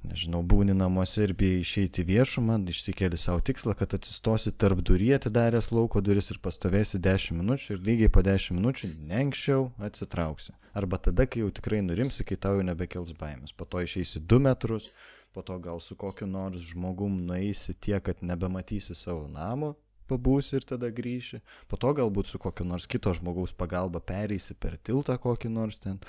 [0.08, 5.72] nežinau, būni namuose ir bijai išeiti viešumą, išsikeli savo tikslą, kad atsistosi tarp durį atidaręs
[5.76, 10.56] lauko duris ir pastovėsi 10 minučių ir lygiai po 10 minučių neanksčiau atsitrauksi.
[10.74, 13.54] Arba tada, kai jau tikrai nurimsi, kai tau jau nebekels baimės.
[13.54, 14.92] Po to išeisi 2 metrus,
[15.34, 19.76] po to gal su kokiu nors žmogum nueisi tiek, kad nebematysi savo namo,
[20.14, 21.42] pabūsi ir tada grįši.
[21.68, 26.00] Po to galbūt su kokiu nors kito žmogaus pagalba pereisi per tiltą kokį nors ten,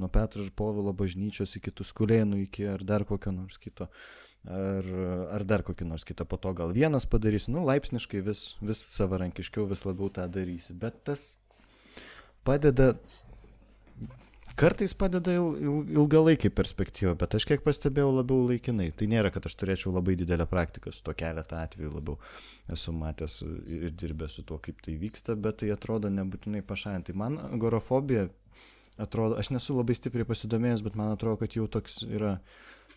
[0.00, 3.90] nuo Petro ir Povilo bažnyčios iki Tuskulėnų iki ar dar kokio nors kito.
[4.48, 4.86] Ar,
[5.36, 9.66] ar dar kokį nors kitą, po to gal vienas padarysi, nu, laipsniškai vis, vis savarankiškiau,
[9.68, 10.72] vis labiau tą darysi.
[10.72, 11.34] Bet tas
[12.48, 12.94] padeda
[14.58, 18.90] Kartais padeda il, il, ilgalaikiai perspektyva, bet aš kiek pastebėjau labiau laikinai.
[18.96, 22.18] Tai nėra, kad aš turėčiau labai didelę praktiką su to keletą atvejų labiau
[22.70, 23.40] esu matęs
[23.70, 27.16] ir dirbęs su tuo, kaip tai vyksta, bet tai atrodo nebūtinai pašalinti.
[27.16, 28.28] Man agorofobija
[29.00, 32.38] atrodo, aš nesu labai stipriai pasidomėjęs, bet man atrodo, kad jau toks yra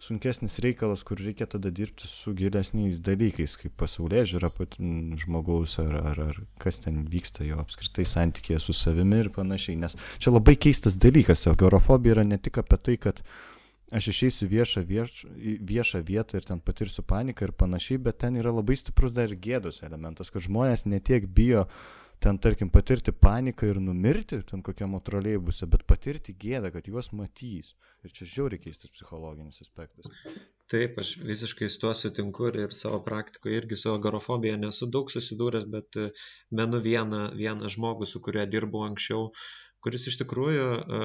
[0.04, 4.50] sunkesnis reikalas, kur reikia tada dirbti su gilesniais dalykais, kaip pasaulyje žiūra
[5.24, 9.80] žmogaus ar, ar, ar kas ten vyksta jo apskritai santykėje su savimi ir panašiai.
[9.80, 13.24] Nes čia labai keistas dalykas, o gerofobija yra ne tik apie tai, kad
[13.94, 15.26] aš išeisiu viešą, vieš,
[15.72, 19.40] viešą vietą ir ten patirsiu paniką ir panašiai, bet ten yra labai stiprus dar ir
[19.40, 21.68] gėdos elementas, kad žmonės netiek bijo
[22.24, 27.74] ten, tarkim, patirti paniką ir numirti, ten kokiam trolejbuse, bet patirti gėdą, kad juos matys.
[28.04, 30.16] Ir čia žiauriai keistas psichologinis aspektas.
[30.72, 35.12] Taip, aš visiškai su tuo sutinku ir, ir savo praktikoje irgi su agorofobija nesu daug
[35.14, 36.10] susidūręs, bet e,
[36.60, 39.30] menu vieną, vieną žmogų, su kuriuo dirbau anksčiau,
[39.86, 41.02] kuris iš tikrųjų e,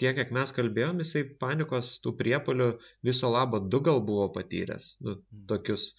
[0.00, 2.70] tiek, kiek mes kalbėjom, jisai panikos tų priepolių
[3.06, 5.46] viso labo du gal buvo patyręs, nu, mm.
[5.50, 5.90] tokius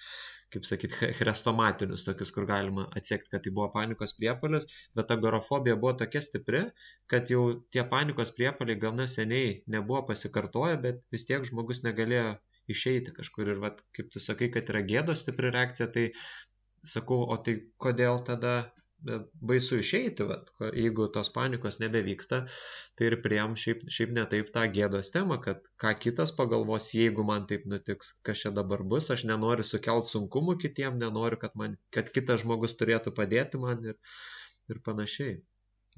[0.52, 5.94] kaip sakyt, chrestomatinius tokius, kur galima atsekti, kad tai buvo panikos priepalis, bet agorofobija buvo
[6.02, 6.64] tokia stipri,
[7.12, 7.44] kad jau
[7.74, 12.36] tie panikos priepaliai gana seniai nebuvo pasikartoję, bet vis tiek žmogus negalėjo
[12.76, 13.54] išeiti kažkur.
[13.56, 16.10] Ir, vat, kaip tu sakai, kad yra gėdos stipri reakcija, tai
[16.94, 18.56] sakau, o tai kodėl tada
[19.02, 22.42] baisu išeiti, vat, jeigu tos panikos nebevyksta,
[22.98, 27.48] tai ir priem šiaip, šiaip netaip tą gėdos temą, kad ką kitas pagalvos, jeigu man
[27.50, 32.14] taip nutiks, kas čia dabar bus, aš nenoriu sukelt sunkumų kitiem, nenoriu, kad, man, kad
[32.14, 33.98] kitas žmogus turėtų padėti man ir,
[34.70, 35.40] ir panašiai.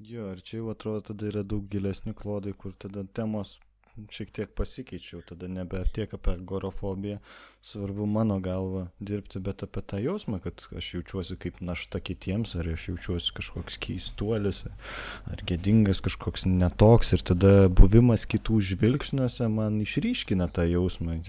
[0.02, 3.58] Jo, ir čia jau atrodo, tada yra daug gilesni klodai, kur tada temos
[4.10, 7.18] šiek tiek pasikeičiau, tada nebe tiek apie gorofobiją,
[7.64, 12.68] svarbu mano galva dirbti, bet apie tą jausmą, kad aš jaučiuosi kaip našta kitiems, ar
[12.74, 14.64] aš jaučiuosi kažkoks keistuolis,
[15.30, 21.20] ar gėdingas kažkoks netoks, ir tada buvimas kitų žvilgsniuose man išryškina tą jausmą.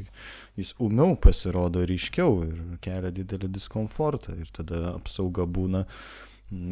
[0.59, 5.85] Jis umiau pasirodo ryškiau ir kelia didelį diskomfortą, ir tada apsauga būna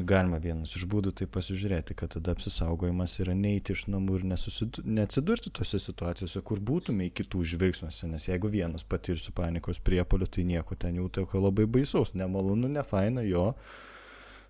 [0.08, 5.52] Galima vienas iš būdų tai pasižiūrėti, kad tada apsisaugojimas yra neiti iš namų ir neatsidurti
[5.56, 10.78] tose situacijose, kur būtume į kitų žvilgsniuose, nes jeigu vienas patirsiu panikos priepolių, tai nieko
[10.80, 13.50] ten jau tokio labai baisaus, nemalonu, nefaina jo,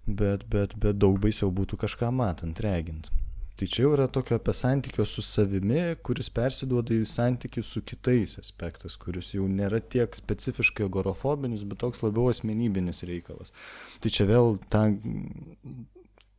[0.06, 3.10] bet, bet, bet daug baisiau būtų kažką matant, regint.
[3.54, 8.40] Tai čia jau yra tokio apie santykio su savimi, kuris persiduoda į santykių su kitais
[8.42, 13.54] aspektas, kuris jau nėra tiek specifiškai agorofobinis, bet toks labiau asmenybinis reikalas.
[14.02, 14.88] Tai čia vėl tą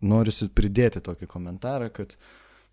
[0.02, 2.16] norisi pridėti tokį komentarą, kad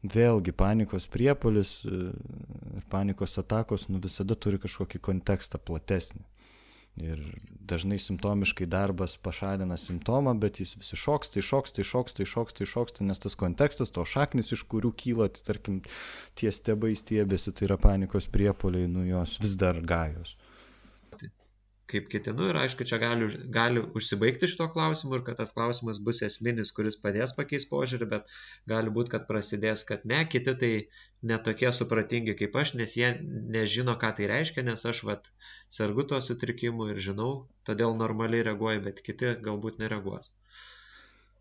[0.01, 6.25] vėlgi panikos priepolis ir panikos atakos nu, visada turi kažkokį kontekstą platesnį.
[6.99, 7.21] Ir
[7.71, 13.37] dažnai simptomiškai darbas pašalina simptomą, bet jis vis iššoksta, iššoksta, iššoksta, iššoksta, iššoksta, nes tas
[13.39, 15.79] kontekstas, to šaknis, iš kurių kyla, tai tarkim,
[16.35, 20.35] tie stebai stiebėsi, tai yra panikos priepoliai, nu jos vis dar gajos
[21.91, 23.27] kaip ketinu ir aišku, čia gali,
[23.57, 28.33] gali užsibaigti šito klausimu ir kad tas klausimas bus esminis, kuris padės pakeisti požiūrį, bet
[28.73, 30.71] gali būti, kad prasidės, kad ne, kiti tai
[31.33, 33.13] netokie supratingi kaip aš, nes jie
[33.57, 35.31] nežino, ką tai reiškia, nes aš vat
[35.79, 37.31] sergu tuo sutrikimu ir žinau,
[37.69, 40.33] todėl normaliai reaguoju, bet kiti galbūt nereaguos.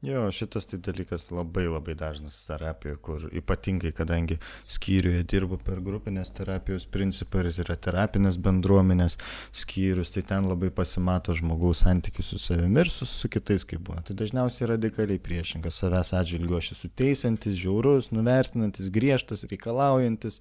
[0.01, 6.33] Jo, šitas tai dalykas labai labai dažnas terapijoje, kur ypatingai, kadangi skyriuje dirbu per grupinės
[6.33, 9.19] terapijos principą ir yra terapinės bendruomenės
[9.61, 14.01] skyrius, tai ten labai pasimato žmogaus santykius su savimi ir su, su kitais, kaip būna.
[14.09, 20.41] Tai dažniausiai radikaliai priešingas, savęs atžvilgiu aš esu teisantis, žiaurus, nuvertinantis, griežtas, reikalaujantis,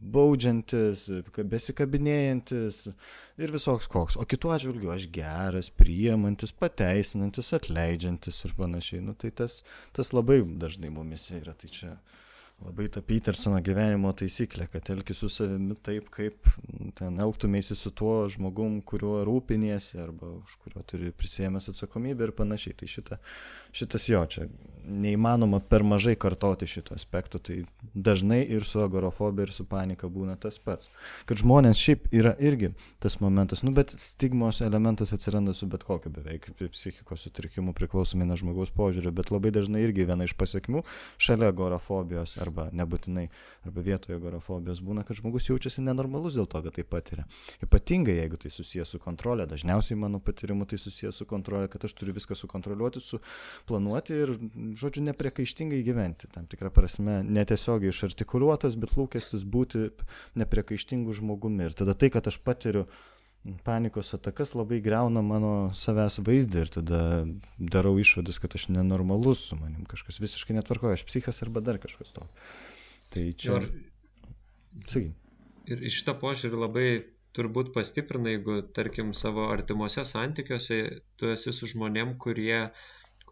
[0.00, 2.80] baudžiantis, besikabinėjantis
[3.40, 4.18] ir visoks koks.
[4.20, 9.04] O kitu atžvilgiu aš geras, priemantis, pateisinantis, atleidžiantis ir panašiai.
[9.04, 9.62] Nu, tai tas,
[9.96, 11.56] tas labai dažnai mumise yra.
[11.58, 11.94] Tai čia
[12.64, 16.48] labai ta Petersono gyvenimo taisyklė, kad elgi su savimi taip, kaip
[16.98, 22.76] ten elgtumėsi su tuo žmogum, kuriuo rūpiniesi arba už kurio turi prisėmęs atsakomybę ir panašiai.
[22.78, 23.20] Tai šita,
[23.74, 24.48] šitas jo, čia
[24.84, 27.62] neįmanoma per mažai kartoti šito aspekto, tai
[27.94, 30.90] dažnai ir su agorofobija, ir su panika būna tas pats.
[31.28, 32.72] Kad žmonės šiaip yra irgi
[33.02, 38.36] tas momentas, nu bet stigmos elementas atsiranda su bet kokiu beveik psichikos sutrikimu priklausomai nuo
[38.40, 40.84] žmogaus požiūrio, bet labai dažnai irgi viena iš pasiekmių
[41.18, 43.28] šalia agorofobijos arba nebūtinai,
[43.64, 47.26] arba vietoje agorofobijos būna, kad žmogus jaučiasi nenormalus dėl to, kad tai patiria.
[47.64, 51.96] Ypatingai jeigu tai susijęs su kontrolė, dažniausiai mano patyrimu tai susijęs su kontrolė, kad aš
[51.96, 53.02] turiu viską sukontroliuoti,
[53.64, 54.32] suplanuoti ir,
[54.76, 56.28] žodžiu, nepriekaištingai gyventi.
[56.32, 59.88] Tam tikrą prasme, netiesiogiai išartikuliuotas, bet lūkestis būti
[60.36, 61.70] nepriekaištingu žmogumi.
[61.70, 62.84] Ir tada tai, kad aš patiriu
[63.64, 67.00] panikos atakas labai greuna mano savęs vaizdą ir tada
[67.58, 72.12] darau išvadas, kad aš nenormalus su manim, kažkas visiškai netvarkoja, aš psichas arba dar kažkas
[72.16, 72.24] to.
[73.12, 73.58] Tai čia.
[73.60, 73.68] Ir,
[74.84, 75.10] Sakai.
[75.70, 76.88] Ir iš šitą požiūrį labai
[77.36, 80.80] turbūt pastiprina, jeigu, tarkim, savo artimuose santykiuose
[81.20, 82.68] tu esi su žmonėm, kurie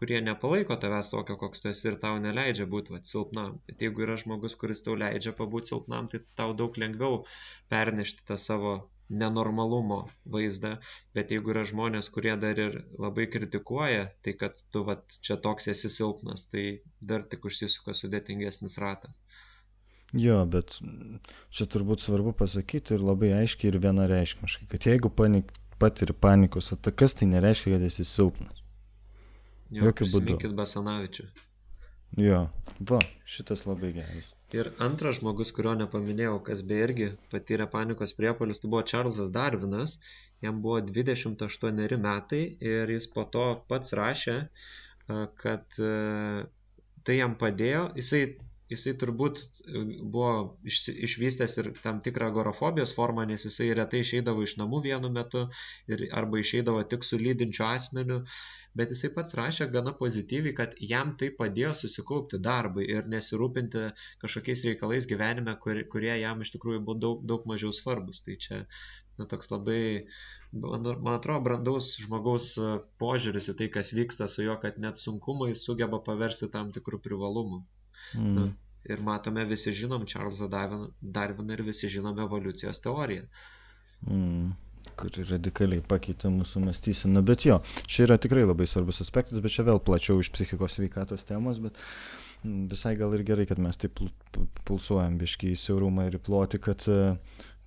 [0.03, 3.53] kurie nepalaiko tavęs tokio, koks tu esi ir tau neleidžia būti silpnam.
[3.69, 7.21] Bet jeigu yra žmogus, kuris tau leidžia pabūti silpnam, tai tau daug lengviau
[7.71, 8.73] pernešti tą savo
[9.21, 10.01] nenormalumo
[10.35, 10.73] vaizdą,
[11.15, 15.69] bet jeigu yra žmonės, kurie dar ir labai kritikuoja, tai kad tu vat, čia toks
[15.71, 16.65] esi silpnas, tai
[17.07, 19.21] dar tik užsisuka sudėtingesnis ratas.
[20.13, 20.75] Jo, bet
[21.49, 27.15] čia turbūt svarbu pasakyti ir labai aiškiai ir vienareiškiškai, kad jeigu panik, patiri panikos atakas,
[27.21, 28.62] tai nereiškia, kad esi silpnas.
[29.73, 30.53] Jo, Jokių būdų.
[30.59, 31.25] Basanavičių.
[32.21, 32.45] Jo,
[32.91, 34.29] va, šitas labai geras.
[34.53, 39.95] Ir antras žmogus, kurio nepaminėjau, kas be irgi patyrė panikos priepolius, tai buvo Čarlzas Darvinas.
[40.45, 42.43] Jam buvo 28 metai
[42.73, 44.35] ir jis po to pats rašė,
[45.41, 45.79] kad
[47.07, 47.87] tai jam padėjo.
[47.97, 48.21] Jisai
[48.71, 49.81] jisai turbūt e,
[50.15, 50.31] buvo
[50.67, 55.43] išvystęs ir tam tikrą agorofobijos formą, nes jisai retai išeidavo iš namų vienu metu
[55.91, 58.21] ir arba išeidavo tik su lydinčiu asmeniu,
[58.79, 63.85] bet jisai pats rašė gana pozityviai, kad jam tai padėjo susikaupti darbui ir nesirūpinti
[64.23, 68.23] kažkokiais reikalais gyvenime, kur, kurie jam iš tikrųjų buvo daug, daug mažiau svarbus.
[68.25, 68.63] Tai čia
[69.19, 69.81] na, toks labai,
[70.51, 72.71] man atrodo, brandaus žmogaus e,
[73.03, 77.63] požiūris į tai, kas vyksta su juo, kad net sunkumai sugeba paversti tam tikrų privalumų.
[78.17, 78.33] Mm.
[78.37, 78.47] Na,
[78.89, 83.25] ir matome, visi žinom Čarlzą Darviną ir visi žinom evoliucijos teoriją.
[84.07, 84.53] Mm
[84.99, 87.23] kuri radikaliai pakeitė mūsų mąstyseną.
[87.25, 91.25] Bet jo, čia yra tikrai labai svarbus aspektas, bet čia vėl plačiau iš psichikos sveikatos
[91.27, 91.79] temos, bet
[92.43, 94.01] mm, visai gal ir gerai, kad mes taip
[94.67, 97.01] pulsuojam biškiai į siaurumą ir į plotį, kad e,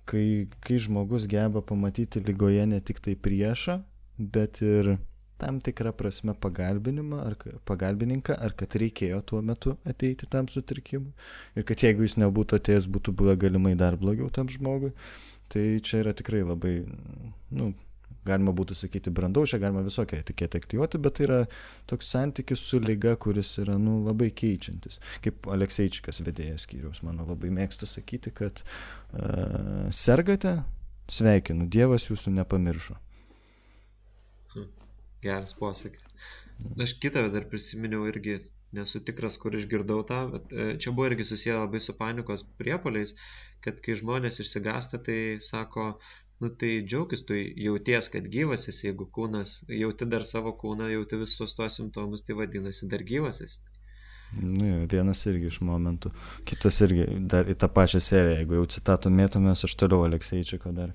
[0.09, 0.25] kai,
[0.63, 3.81] kai žmogus geba pamatyti lygoje ne tik tai priešą,
[4.17, 4.95] bet ir
[5.41, 7.37] tam tikrą prasme pagalbinimą ar
[7.69, 11.13] pagalbininką, ar kad reikėjo tuo metu ateiti tam sutrikimui.
[11.55, 14.93] Ir kad jeigu jis nebūtų atėjęs, būtų buvę galimai dar blogiau tam žmogui.
[15.47, 16.73] Tai čia yra tikrai labai,
[17.55, 17.71] nu,
[18.27, 21.39] galima būtų sakyti brandaus, čia galima visokią etiketę klijuoti, bet tai yra
[21.89, 24.99] toks santykis su lyga, kuris yra, nu, labai keičiantis.
[25.23, 30.57] Kaip Alekseičikas vedėjas skyriaus, mano labai mėgsta sakyti, kad uh, sergate,
[31.07, 32.99] sveikinu, Dievas jūsų nepamiršo.
[35.23, 36.07] Geras posakis.
[36.83, 38.37] Aš kitą dar prisiminiau irgi,
[38.77, 43.15] nesu tikras, kur išgirdau tą, bet e, čia buvo irgi susiję labai su panikos priepoliais,
[43.65, 45.87] kad kai žmonės išsigasta, tai sako,
[46.43, 51.57] nu tai džiaugis, tu jauties, kad gyvasis, jeigu kūnas, jauti dar savo kūną, jauti visus
[51.57, 53.61] tuos simptomus, tai vadinasi dar gyvasis.
[54.35, 56.09] Nu, vienas irgi iš momentų.
[56.49, 60.91] Kitas irgi dar į tą pačią seriją, jeigu jau citatų mėtomės, aš toliau Alekseičiko dar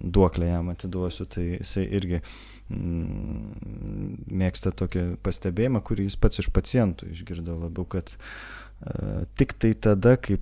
[0.00, 7.10] duoklę jam atiduosiu, tai jisai irgi mm, mėgsta tokį pastebėjimą, kurį jis pats iš pacientų
[7.10, 10.38] išgirdo labiau, kad uh, tik tai tada, kai,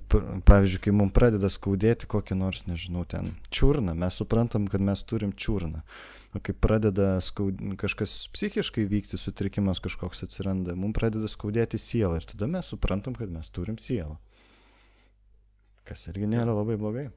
[0.47, 5.33] pavyzdžiui, kai mums pradeda skaudėti kokį nors, nežinau, ten čiurną, mes suprantam, kad mes turim
[5.35, 5.83] čiurną.
[6.37, 7.57] O kai pradeda skaud...
[7.81, 13.33] kažkas psichiškai vykti, sutrikimas kažkoks atsiranda, mums pradeda skaudėti sielą ir tada mes suprantam, kad
[13.33, 14.19] mes turim sielą.
[15.89, 17.07] Kas irgi nėra labai blogai.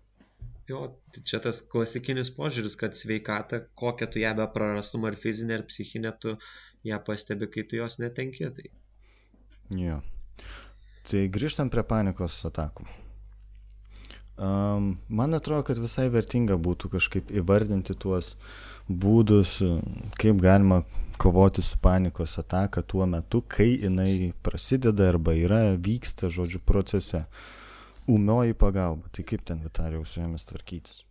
[0.72, 5.60] Jo, tai čia tas klasikinis požiūris, kad sveikata, kokią tu ją be prarastum, ar fizinę,
[5.60, 6.32] ar psichinę, tu
[6.88, 8.48] ją pastebi, kai tu jos netenki.
[8.56, 8.72] Tai...
[9.82, 10.00] Jo.
[11.10, 12.88] Tai grįžtam prie panikos atakų.
[14.42, 18.32] Um, man atrodo, kad visai vertinga būtų kažkaip įvardinti tuos
[18.88, 19.58] būdus,
[20.18, 20.80] kaip galima
[21.20, 27.26] kovoti su panikos ataka tuo metu, kai jinai prasideda arba yra, vyksta, žodžiu, procese.
[28.11, 29.09] Umioji pagalba.
[29.14, 31.03] Tai kaip ten, Vitalijau, su jomis tvarkytis?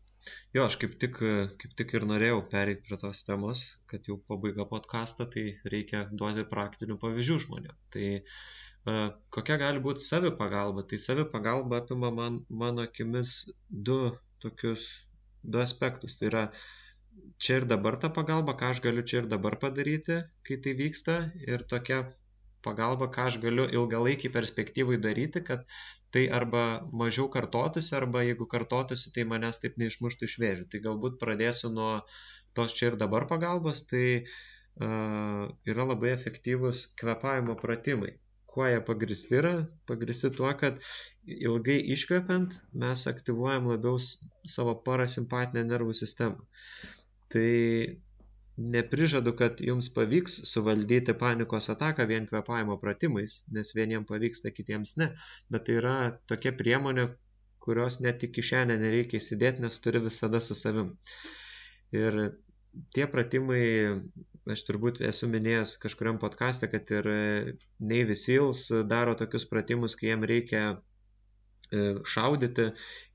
[0.53, 1.15] Jo, aš kaip tik,
[1.61, 6.43] kaip tik ir norėjau pereiti prie tos temos, kad jau pabaiga podcast'o, tai reikia duoti
[6.51, 7.79] praktinių pavyzdžių žmonėm.
[7.95, 10.83] Tai uh, Kokia gali būti savipagalba?
[10.89, 13.33] Tai savipagalba apima man, mano akimis
[13.69, 13.97] du
[14.41, 14.85] tokius,
[15.43, 16.17] du aspektus.
[16.17, 16.43] Tai yra
[17.37, 20.17] čia ir dabar ta pagalba, ką aš galiu čia ir dabar padaryti,
[20.47, 21.17] kai tai vyksta.
[21.45, 22.03] Ir tokia
[22.65, 25.65] pagalba, ką aš galiu ilgalaikį perspektyvai daryti, kad
[26.15, 26.63] tai arba
[27.03, 30.69] mažiau kartotųsi, arba jeigu kartotųsi, tai manęs taip neišmuštų iš vėžių.
[30.71, 31.91] Tai galbūt pradėsiu nuo
[32.57, 38.17] tos čia ir dabar pagalbos, tai uh, yra labai efektyvus kvepavimo pratimai
[38.51, 39.53] kuo jie pagristi yra?
[39.87, 40.79] Pagristi tuo, kad
[41.47, 43.99] ilgai iškvepiant mes aktyvuojam labiau
[44.55, 46.47] savo parasimpatinę nervų sistemą.
[47.31, 47.51] Tai
[48.75, 55.11] neprižadu, kad jums pavyks suvaldyti panikos ataką vien kvepavimo pratimais, nes vieniems pavyksta, kitiems ne.
[55.53, 55.95] Bet tai yra
[56.31, 57.07] tokia priemonė,
[57.65, 60.93] kurios net į kišenę nereikia įsidėti, nes turi visada su savim.
[61.95, 62.19] Ir
[62.95, 63.63] tie pratimai
[64.51, 67.09] aš turbūt esu minėjęs kažkuriam podkast'e, kad ir
[67.91, 71.83] Navy Seals daro tokius pratimus, kai jiem reikia e,
[72.15, 72.71] šaudyti,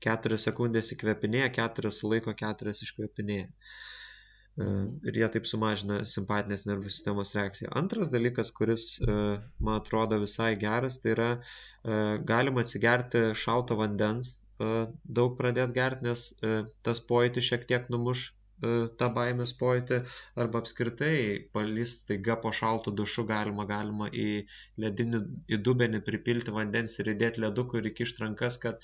[0.07, 3.49] 4 sekundės įkvepinėja, 4 sulaiko, 4 iškvepinėja.
[4.57, 4.67] E,
[5.09, 7.71] ir jie taip sumažina simpatinės nervų sistemos reakciją.
[7.81, 11.29] Antras dalykas, kuris man atrodo visai geras, tai yra
[12.33, 14.37] galima atsigerti šalto vandens,
[15.19, 16.27] daug pradėti gerti, nes
[16.87, 18.31] tas pojūtis šiek tiek numuš
[18.65, 19.97] E, tą baimės pojūtį
[20.43, 21.17] arba apskritai
[21.57, 24.29] palist staiga po šaltų dušu galima, galima į
[24.83, 25.19] ledinį,
[25.53, 28.81] į dubenį pripilti vandens ir įdėti ledukų ir įkišti rankas, kad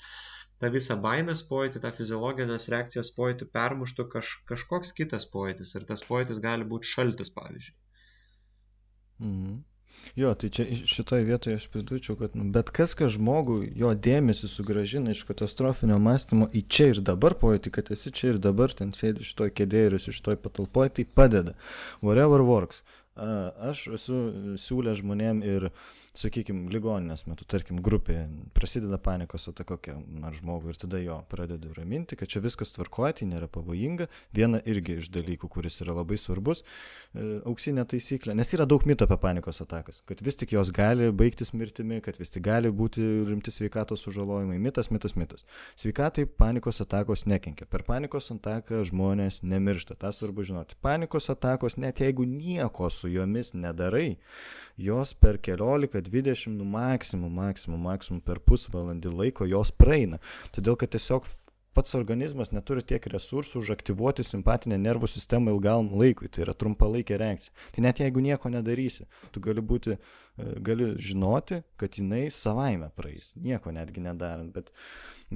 [0.62, 6.04] tą visą baimės pojūtį, tą fiziologinės reakcijos pojūtį permuštų kaž, kažkoks kitas pojūtis ir tas
[6.08, 7.78] pojūtis gali būti šaltis, pavyzdžiui.
[9.24, 9.62] Mhm.
[10.20, 14.50] Jo, tai čia šitoje vietoje aš pridurčiau, kad nu, bet kas, kas žmogų jo dėmesį
[14.52, 18.92] sugražina iš katastrofinio mąstymo į čia ir dabar pojūtį, kad esi čia ir dabar, ten
[18.92, 21.56] sėdi šitoje kėdėje ir esi šitoje patalpoje, tai padeda.
[22.04, 22.84] Whatever works.
[23.16, 24.20] Aš esu
[24.60, 28.24] siūlęs žmonėm ir uh, sakykime, ligoninės metu, tarkim, grupė,
[28.56, 33.18] prasideda panikos ataka kokia nors žmogui ir tada jo pradedu raminti, kad čia viskas tvarkoja,
[33.18, 34.08] tai nėra pavojinga.
[34.34, 36.62] Viena irgi iš dalykų, kuris yra labai svarbus,
[37.14, 41.10] e, auksinė taisyklė, nes yra daug mito apie panikos atakas, kad vis tik jos gali
[41.14, 44.58] baigtis mirtimi, kad vis tik gali būti rimti sveikatos sužalojimai.
[44.62, 45.44] Mitas, mitas, mitas.
[45.80, 47.66] Sveikatai panikos atakos nekenkia.
[47.70, 49.98] Per panikos ataką žmonės nemiršta.
[49.98, 50.78] Tas svarbu žinoti.
[50.84, 54.16] Panikos atakos, net jeigu nieko su jomis nedarai,
[54.76, 60.20] jos per keliolika 20, nu maksimum, maksimum, maksimum per pusvalandį laiko jos praeina.
[60.54, 61.28] Todėl, kad tiesiog
[61.74, 67.54] pats organizmas neturi tiek resursų užaktyvuoti simpatinę nervų sistemą ilgam laikui, tai yra trumpalaikė reakcija.
[67.74, 73.32] Tai net jeigu nieko nedarysi, tu gali būti, e, gali žinoti, kad jinai savaime praeis,
[73.34, 74.70] nieko netgi nedarant, bet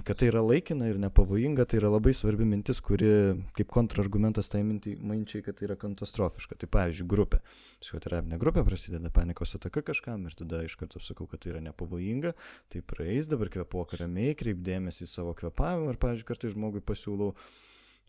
[0.05, 3.09] kad tai yra laikina ir nepavojinga, tai yra labai svarbi mintis, kuri
[3.57, 6.59] kaip kontrargumentas tai minti, minčiai, kad tai yra katastrofiška.
[6.61, 7.41] Tai pavyzdžiui, grupė.
[7.82, 12.34] Psichoterapinė grupė prasideda panikos ataka kažkam ir tada iš karto sakau, kad tai yra nepavojinga,
[12.72, 17.34] tai praeis, dabar kvepuok ramiai, kreipdėmėsi į savo kvepavimą ir, pavyzdžiui, kartai žmogui pasiūlau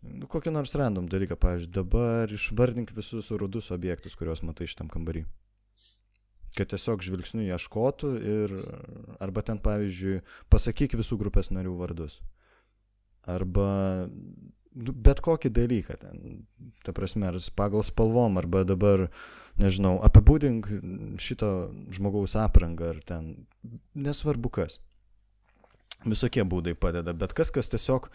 [0.04, 5.24] nu, kokį nors random dalyką, pavyzdžiui, dabar išvardink visus rudus objektus, kuriuos matai šitam kambarį
[6.56, 8.54] kad tiesiog žvilgsniu ieškotų ir
[9.22, 10.20] arba ten pavyzdžiui
[10.52, 12.20] pasakyk visų grupės narių vardus.
[13.28, 13.68] Arba
[14.74, 16.44] nu, bet kokį dalyką ten,
[16.86, 19.08] ta prasme, ar pagal spalvom, arba dabar,
[19.60, 20.68] nežinau, apibūdink
[21.22, 23.32] šito žmogaus aprangą, ar ten,
[23.94, 24.78] nesvarbu kas.
[26.00, 28.12] Visokie būdai padeda, bet kas, kas tiesiog e,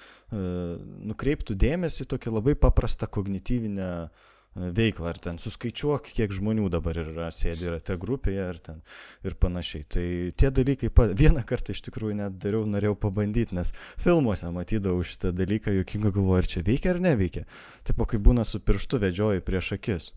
[1.11, 3.89] nukreiptų dėmesį tokią labai paprastą kognityvinę
[4.55, 8.81] veiklą, ar ten suskaičiuok, kiek žmonių dabar yra sėdi rate grupėje, ar ten
[9.27, 9.83] ir panašiai.
[9.91, 10.05] Tai
[10.39, 11.09] tie dalykai, pa...
[11.11, 16.43] vieną kartą iš tikrųjų net dariau, norėjau pabandyti, nes filmuose matydavau šitą dalyką, jokinga galvoju,
[16.43, 17.43] ar čia veikia ar neveikia.
[17.83, 20.13] Taip, o kai būna su pirštu vedžioji prieš akis.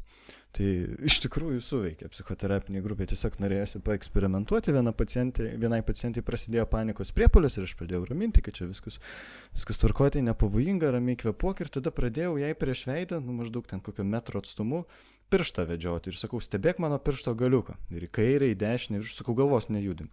[0.57, 0.67] Tai
[1.05, 7.59] iš tikrųjų suveikia psichoterapinė grupė, tiesiog norėjusi paeksperimentuoti, viena pacientė, vienai pacientai prasidėjo panikos priepolius
[7.59, 8.97] ir aš pradėjau raminti, kad čia viskas,
[9.53, 14.09] viskas tvarkoti, nepavojinga, ramiai kvepuok ir tada pradėjau jai prieš veidą, nu maždaug ten kokio
[14.09, 14.87] metro atstumu,
[15.29, 16.13] pirštą vedžioti.
[16.13, 17.77] Ir sakau, stebėk mano piršto galiuką.
[17.93, 19.03] Ir į kairę, į dešinę.
[19.03, 20.09] Ir sakau, galvos nejudink.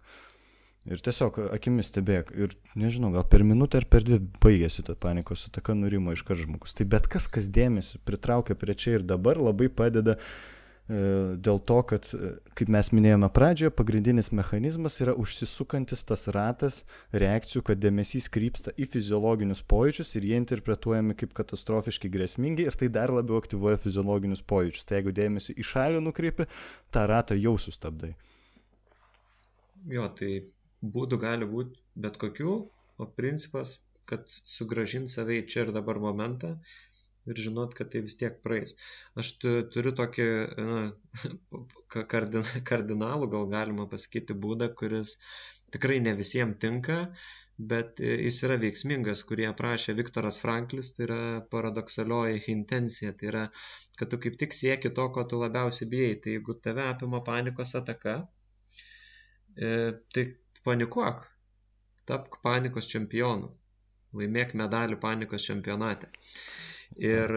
[0.86, 2.30] Ir tiesiog akimis stebėk.
[2.38, 6.44] Ir nežinau, gal per minutę ar per dvi baigėsi ta panikos ataka, nurimo iš kart
[6.44, 6.76] žmogus.
[6.78, 11.80] Tai bet kas, kas dėmesį pritraukia prie čia ir dabar, labai padeda e, dėl to,
[11.90, 18.30] kad, e, kaip mes minėjome pradžioje, pagrindinis mechanizmas yra užsisukantis tas ratas reakcijų, kad dėmesys
[18.30, 23.82] krypsta į fiziologinius pojūčius ir jie interpretuojami kaip katastrofiškai grėsmingi ir tai dar labiau aktyvuoja
[23.82, 24.86] fiziologinius pojūčius.
[24.86, 26.46] Tai jeigu dėmesį į šalį nukreipi,
[26.94, 28.14] tą ratą jau sustabdai.
[29.90, 30.44] Jo, tai
[30.82, 32.54] būdų gali būti bet kokių,
[33.00, 33.78] o principas,
[34.10, 36.56] kad sugražinti save į čia ir dabar momentą
[37.26, 38.76] ir žinot, kad tai vis tiek praeis.
[39.18, 40.26] Aš tu, turiu tokį
[40.68, 40.82] na,
[42.12, 45.16] kardin, kardinalų, gal galima pasakyti, būdą, kuris
[45.74, 47.00] tikrai ne visiems tinka,
[47.72, 51.20] bet jis yra veiksmingas, kurį aprašė Viktoras Franklis, tai yra
[51.50, 53.44] paradoksalioji intencija, tai yra,
[53.98, 56.16] kad tu kaip tik sieki to, ko tu labiausiai bijai.
[56.22, 58.18] Tai jeigu tave apima panikos ataka,
[59.56, 59.70] e,
[60.12, 60.26] tai
[60.66, 61.22] panikuok,
[62.10, 63.50] tapk panikos čempionu,
[64.18, 66.10] laimėk medalių panikos čempionate.
[67.10, 67.34] Ir,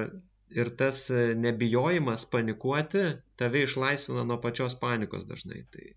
[0.62, 1.06] ir tas
[1.46, 3.06] nebijojimas panikuoti
[3.42, 5.64] tave išlaisvina nuo pačios panikos dažnai.
[5.74, 5.88] Tai,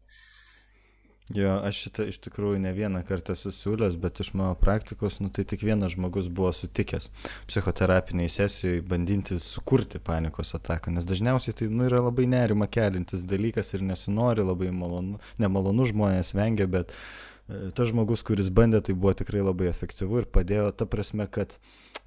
[1.32, 5.46] Jo, aš šitą iš tikrųjų ne vieną kartą susiūlęs, bet iš mano praktikos, nu tai
[5.48, 7.08] tik vienas žmogus buvo sutikęs
[7.48, 13.72] psichoterapiniai sesijoje bandinti sukurti panikos ataką, nes dažniausiai tai nu, yra labai nerima kelintis dalykas
[13.72, 19.14] ir nesinori, labai malonu, nemalonu žmonės vengia, bet e, tas žmogus, kuris bandė, tai buvo
[19.16, 21.56] tikrai labai efektyvu ir padėjo ta prasme, kad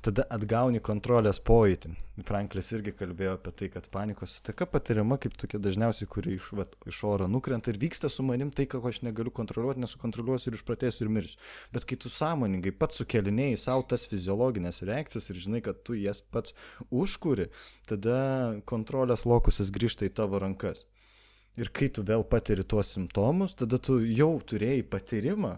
[0.06, 1.92] tada atgauni kontrolės pojūtį.
[2.28, 6.68] Franklis irgi kalbėjo apie tai, kad panikos ataka patiriama kaip tokia dažniausiai, kuri iš, va,
[6.88, 11.06] iš oro nukrenta ir vyksta su manim tai, ko aš negaliu kontroliuoti, nesukontroliuosiu ir išpratėsiu
[11.06, 11.42] ir mirsiu.
[11.76, 16.22] Bet kai tu sąmoningai pats sukelinėjai savo tas fiziologinės reakcijas ir žinai, kad tu jas
[16.22, 16.56] pats
[16.88, 17.50] užkuri,
[17.90, 18.20] tada
[18.70, 20.86] kontrolės lokusas grįžta į tavo rankas.
[21.56, 25.56] Ir kai tu vėl patiri tuos simptomus, tada tu jau turėjai patyrimą,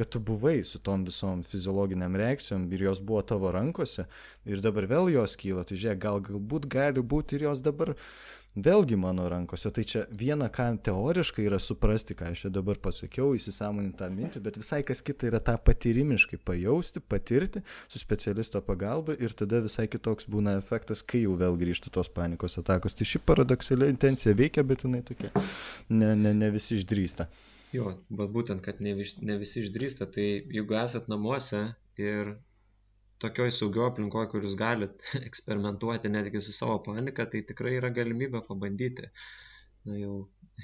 [0.00, 4.06] kad tu buvai su tom visom fiziologiniam reakcijom ir jos buvo tavo rankose
[4.48, 7.92] ir dabar vėl jos kyla, tai žiūrėk, gal galbūt gali būti ir jos dabar
[8.56, 9.68] vėlgi mano rankose.
[9.76, 14.42] Tai čia viena, ką teoriškai yra suprasti, ką aš čia dabar pasakiau, įsisamoninti tą mintį,
[14.46, 19.84] bet visai kas kita yra tą patyrimiškai pajausti, patirti su specialisto pagalba ir tada visai
[19.92, 22.96] kitoks būna efektas, kai jau vėl grįžta tos panikos atakos.
[22.96, 25.30] Tai ši paradoksali intencija veikia, bet jinai tokia
[25.92, 27.28] ne, ne, ne visi išdrįsta.
[27.74, 31.62] Jo, bet būtent, kad ne, vis, ne visi išdrįsta, tai jeigu esat namuose
[32.00, 32.34] ir
[33.22, 38.42] tokioj saugio aplinkoje, kur jūs galit eksperimentuoti netgi su savo panika, tai tikrai yra galimybė
[38.48, 39.10] pabandyti.
[39.88, 40.14] Na jau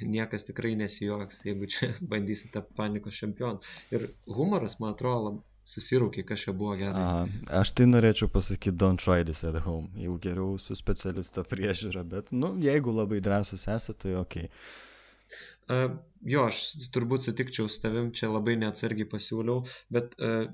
[0.02, 3.62] niekas tikrai nesijoks, jeigu čia bandysite panikos čempioną.
[3.94, 7.02] Ir humoras, man atrodo, susirūkė, kas čia buvo gerai.
[7.02, 9.90] A, aš tai norėčiau pasakyti, don't try this at home.
[9.98, 14.36] Jau geriau su specialisto priežiūra, bet, nu, jeigu labai drąsus esate, tai ok.
[15.66, 15.96] Uh,
[16.34, 19.62] jo, aš turbūt sutikčiau su tavim, čia labai neatsargiai pasiūliau,
[19.96, 20.46] bet uh,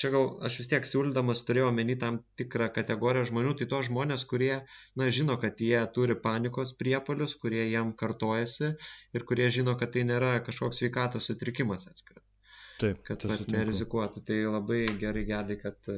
[0.00, 4.26] čia gal aš vis tiek siūlydamas turėjau omeny tam tikrą kategoriją žmonių, tai to žmonės,
[4.32, 4.52] kurie,
[5.00, 8.74] na, žino, kad jie turi panikos priepolius, kurie jam kartojasi
[9.16, 12.39] ir kurie žino, kad tai nėra kažkoks sveikatos sutrikimas atskiras.
[12.80, 14.22] Taip, kad vat, nerizikuotų.
[14.26, 15.90] Tai labai gerai gedai, kad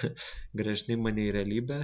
[0.58, 1.80] grėžnai mane į realybę.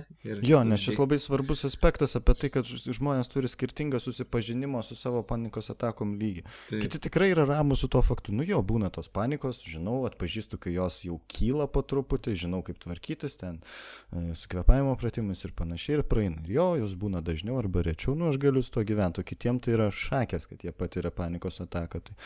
[0.46, 5.22] Jo, nes šis labai svarbus aspektas apie tai, kad žmonės turi skirtingą susipažinimo su savo
[5.26, 6.46] panikos atakom lygį.
[6.70, 6.82] Taip.
[6.86, 8.34] Kiti tikrai yra ramus su tuo faktu.
[8.36, 12.80] Nu jo, būna tos panikos, žinau, atpažįstu, kai jos jau kyla po truputį, žinau, kaip
[12.82, 16.42] tvarkytis ten e, su kvepavimo pratimais ir panašiai ir praeina.
[16.46, 19.64] Ir jo, jos būna dažniau arba rečiau, nu aš galiu su to gyventi, o kitiems
[19.66, 22.02] tai yra šakės, kad jie patiria panikos ataką.
[22.06, 22.16] Tai,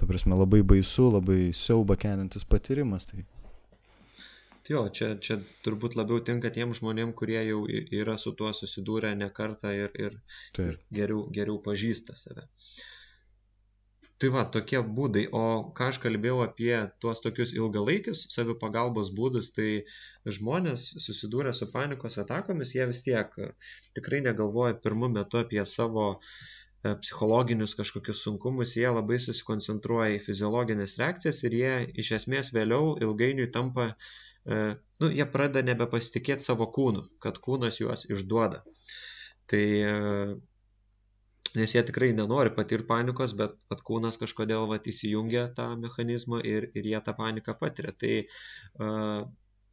[0.00, 3.06] tu prasme, labai baisu, labai siau siaubą keliantis patyrimas.
[3.06, 3.24] Tai...
[4.68, 9.30] Jo, čia, čia turbūt labiau tinka tiem žmonėm, kurie jau yra su tuo susidūrę ne
[9.30, 10.18] kartą ir, ir,
[10.58, 12.44] ir geriau, geriau pažįsta save.
[14.18, 15.28] Tai va, tokie būdai.
[15.30, 19.84] O ką aš kalbėjau apie tuos tokius ilgalaikius savipagalbos būdus, tai
[20.26, 23.30] žmonės susidūrę su panikos atakomis, jie vis tiek
[23.94, 26.08] tikrai negalvoja pirmu metu apie savo
[26.82, 31.72] psichologinius kažkokius sunkumus, jie labai susikoncentruoja į fiziologinės reakcijas ir jie
[32.04, 34.60] iš esmės vėliau ilgainiui tampa, e,
[35.02, 38.62] nu, jie pradeda nebepasitikėti savo kūnu, kad kūnas juos išduoda.
[39.48, 39.64] Tai
[41.56, 46.68] nes jie tikrai nenori patirti panikos, bet at kūnas kažkodėl vat, įsijungia tą mechanizmą ir,
[46.76, 47.94] ir jie tą paniką patiria.
[48.02, 49.22] Tai uh,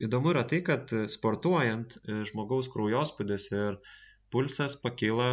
[0.08, 3.78] įdomu yra tai, kad sportuojant e, žmogaus kraujospūdis ir
[4.34, 5.30] pulsas pakyla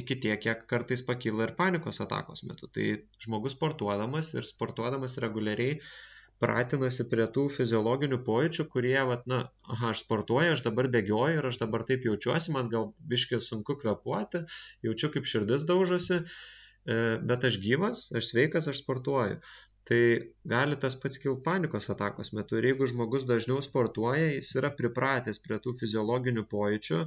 [0.00, 2.68] iki tiek, kiek kartais pakyla ir panikos atakos metu.
[2.74, 2.86] Tai
[3.22, 5.78] žmogus sportuodamas ir sportuodamas reguliariai
[6.40, 11.48] pratinasi prie tų fiziologinių pojūčių, kurie, vat, na, aha, aš sportuoju, aš dabar bėgioju ir
[11.50, 14.40] aš dabar taip jaučiuosi, man gal biškiai sunku kvepuoti,
[14.86, 16.96] jaučiu kaip širdis daužosi, e,
[17.32, 19.36] bet aš gyvas, aš sveikas, aš sportuoju.
[19.90, 20.02] Tai
[20.50, 25.42] gali tas pats kilti panikos atakos metu ir jeigu žmogus dažniau sportuoja, jis yra pripratęs
[25.46, 27.00] prie tų fiziologinių pojūčių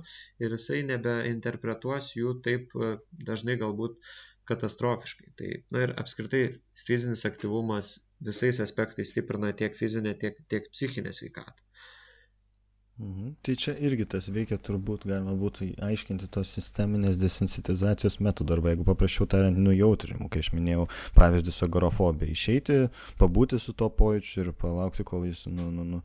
[0.43, 2.89] ir jisai nebeinterpretuos jų taip e,
[3.29, 4.11] dažnai galbūt
[4.51, 5.31] katastrofiškai.
[5.39, 6.43] Tai, na ir apskritai
[6.83, 7.93] fizinis aktyvumas
[8.31, 11.69] visais aspektais stiprina tiek fizinę, tiek, tiek psichinę sveikatą.
[12.97, 13.33] Mhm.
[13.41, 18.85] Tai čia irgi tas veikia turbūt, galima būtų aiškinti tos sisteminės desensitizacijos metodų, arba jeigu
[18.85, 20.85] paprašiau tariant, nujautrinimu, kai aš minėjau
[21.17, 22.77] pavyzdį su agorofobija, išeiti,
[23.17, 26.03] pabūti su to pojūčiu ir palaukti, kol jis nu, nu, nu,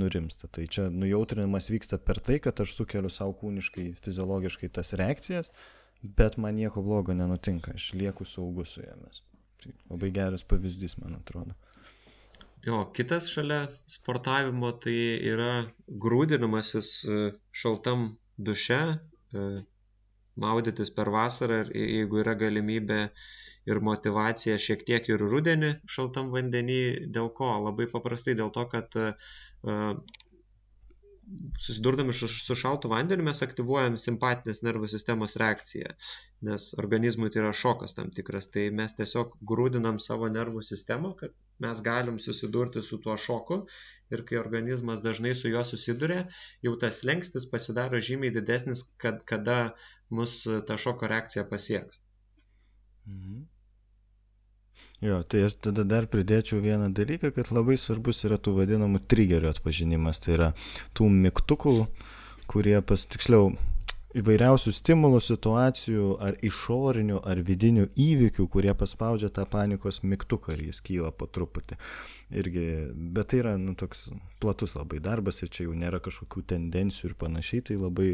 [0.00, 0.48] nurimsta.
[0.48, 5.52] Tai čia nujautrinimas vyksta per tai, kad aš sukeliu savo kūniškai, fiziologiškai tas reakcijas,
[6.00, 9.20] bet man nieko blogo nenutinka, aš lieku saugus su jomis.
[9.60, 11.52] Tai labai geras pavyzdys, man atrodo.
[12.66, 14.96] Jo, kitas šalia sportavimo tai
[15.32, 15.52] yra
[16.04, 17.20] grūdinimasis e,
[17.62, 18.02] šaltam
[18.48, 18.80] duše,
[19.32, 19.44] e,
[20.44, 22.98] maudytis per vasarą ir jeigu yra galimybė
[23.70, 26.80] ir motivacija šiek tiek ir rudenį šaltam vandenį,
[27.16, 27.48] dėl ko?
[27.68, 29.08] Labai paprastai dėl to, kad e,
[31.58, 35.92] susidurdami su šaltu vandeniu mes aktyvuojam simpatinės nervų sistemos reakciją,
[36.48, 41.36] nes organizmui tai yra šokas tam tikras, tai mes tiesiog grūdinam savo nervų sistemą, kad
[41.66, 43.60] mes galim susidurti su tuo šoku
[44.16, 46.26] ir kai organizmas dažnai su juo susiduria,
[46.66, 49.60] jau tas lengstis pasidaro žymiai didesnis, kad, kada
[50.20, 52.02] mus ta šoko reakcija pasieks.
[53.06, 53.46] Mhm.
[55.00, 59.48] Jo, tai aš tada dar pridėčiau vieną dalyką, kad labai svarbus yra tų vadinamų trigerių
[59.48, 60.20] atpažinimas.
[60.20, 60.48] Tai yra
[60.92, 61.74] tų mygtukų,
[62.50, 63.54] kurie pas, tiksliau,
[64.20, 70.84] įvairiausių stimulų, situacijų, ar išorinių, ar vidinių įvykių, kurie paspaudžia tą panikos mygtuką ir jis
[70.84, 71.80] kyla po truputį
[72.30, 72.64] irgi,
[72.94, 74.08] bet tai yra nu, toks
[74.40, 78.10] platus labai darbas ir čia jau nėra kažkokių tendencijų ir panašiai, tai labai,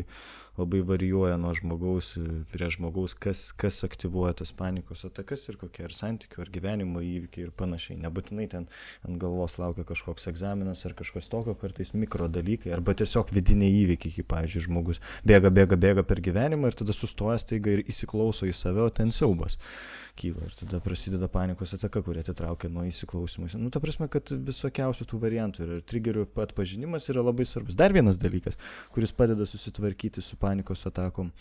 [0.56, 2.14] labai varijuoja nuo žmogaus
[2.52, 7.46] prie žmogaus, kas, kas aktyvuoja tas panikos atakas ir kokie ar santykių, ar gyvenimo įvykiai
[7.46, 7.98] ir panašiai.
[8.06, 8.68] Nebūtinai ten
[9.06, 14.16] ant galvos laukia kažkoks egzaminas ar kažkas tokio, kartais mikro dalykai, arba tiesiog vidiniai įvykiai,
[14.18, 18.56] kaip, pavyzdžiui, žmogus bėga, bėga, bėga per gyvenimą ir tada sustoja staiga ir įsiklauso į
[18.56, 19.60] save, o ten siaubas
[20.16, 23.50] kyla ir tada prasideda panikos ataka, kuri atitraukia nuo įsiklausimų.
[23.60, 27.76] Nu, ta prasme, kad visokiausių tų variantų ir trigerių pat pažinimas yra labai svarbus.
[27.78, 28.58] Dar vienas dalykas,
[28.94, 31.32] kuris padeda susitvarkyti su panikos atakom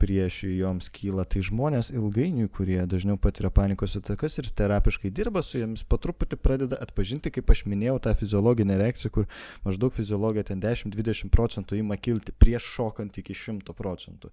[0.00, 5.60] prieš joms kyla, tai žmonės ilgainiui, kurie dažniau patiria panikos atakas ir terapiškai dirba su
[5.60, 9.28] jomis, po truputį pradeda atpažinti, kaip aš minėjau, tą fiziologinę reakciją, kur
[9.66, 14.32] maždaug fiziologija ten 10-20 procentų ima kilti prieš šokant iki 100 procentų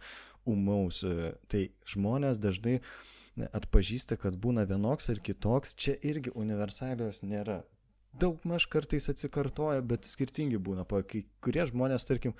[0.50, 1.04] umaus.
[1.52, 2.80] Tai žmonės dažnai
[3.38, 7.62] atpažįsta, kad būna vienoks ar kitoks, čia irgi universalios nėra.
[8.20, 10.84] Daug maž kartais atsikartoja, bet skirtingi būna.
[10.84, 12.36] Kai kurie žmonės, tarkim,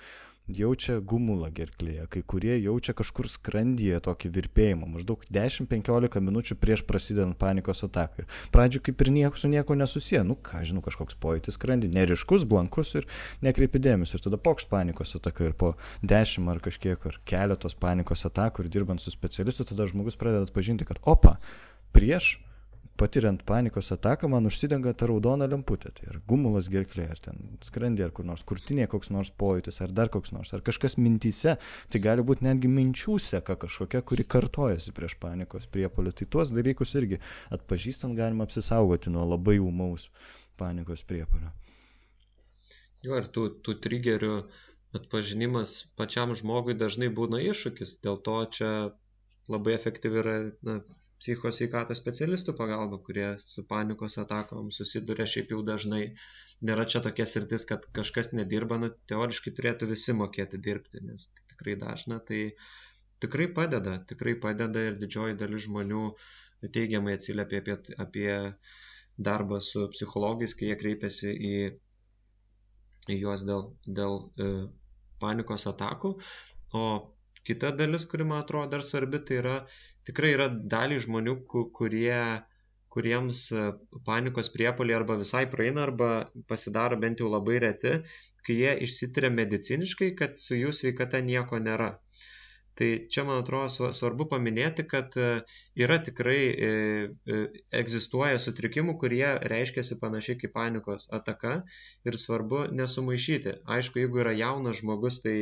[0.50, 7.38] jaučia gumulą gerklėje, kai kurie jaučia kažkur skrandyje tokį virpėjimą, maždaug 10-15 minučių prieš prasidedant
[7.38, 8.26] panikos atakai.
[8.54, 12.94] Pradžio kaip ir nieko su nieko nesusiję, nu ką žinau, kažkoks pojūtis skrandį, neriškus, blankus
[12.98, 13.08] ir
[13.44, 14.18] nekreipi dėmesio.
[14.18, 18.72] Ir tada pokšt panikos ataka ir po 10 ar kažkiek ar keletos panikos atakų ir
[18.76, 21.38] dirbant su specialistu, tada žmogus pradeda atpažinti, kad opa,
[21.94, 22.36] prieš
[23.00, 25.92] patiriant panikos ataką, man užsidenga ta raudona lemputė.
[25.96, 29.94] Tai ar gumulas gerklė, ar ten skrandė, ar kur nors kurtinė koks nors pojūtis, ar
[29.96, 31.56] dar koks nors, ar kažkas mintyse.
[31.92, 36.14] Tai gali būti netgi minčių seka kažkokia, kuri kartojasi prieš panikos priepolį.
[36.18, 37.22] Tai tuos dalykus irgi
[37.54, 40.08] atpažįstant galima apsisaugoti nuo labai umaus
[40.60, 41.52] panikos priepolio.
[43.02, 44.34] Jo, ir tų, tų trigerių
[44.96, 48.68] atpažinimas pačiam žmogui dažnai būna iššūkis, dėl to čia
[49.50, 50.34] labai efektyvi yra
[50.68, 50.76] na,
[51.22, 56.02] psichikos sveikatos specialistų pagalba, kurie su panikos atakom susiduria šiaip jau dažnai.
[56.66, 61.46] Nėra čia tokia sritis, kad kažkas nedirba, nu, teoriškai turėtų visi mokėti dirbti, nes tai
[61.54, 62.40] tikrai dažna, tai
[63.22, 66.02] tikrai padeda, tikrai padeda ir didžioji dalis žmonių
[66.74, 68.34] teigiamai atsiliepia apie, apie
[69.30, 71.56] darbą su psichologais, kai jie kreipiasi į,
[73.14, 74.52] į juos dėl, dėl e,
[75.22, 76.14] panikos atakų.
[76.78, 76.84] O
[77.46, 79.56] kita dalis, kuri man atrodo dar svarbi, tai yra
[80.08, 81.36] tikrai yra dalį žmonių,
[81.78, 82.20] kurie,
[82.94, 83.64] kuriems e,
[84.08, 86.12] panikos priepoliai arba visai praeina, arba
[86.52, 87.98] pasidaro bent jau labai reti,
[88.46, 91.92] kai jie išsitiria mediciniškai, kad su jų sveikata nieko nėra.
[92.74, 95.26] Tai čia, man atrodo, svarbu paminėti, kad e,
[95.84, 96.38] yra tikrai
[96.68, 97.40] e,
[97.80, 101.58] egzistuoja sutrikimų, kurie reiškiasi panašiai kaip panikos ataka
[102.08, 103.58] ir svarbu nesumaišyti.
[103.76, 105.36] Aišku, jeigu yra jaunas žmogus, tai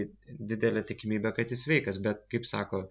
[0.53, 2.89] didelė tikimybė, kad jis veikas, bet kaip sako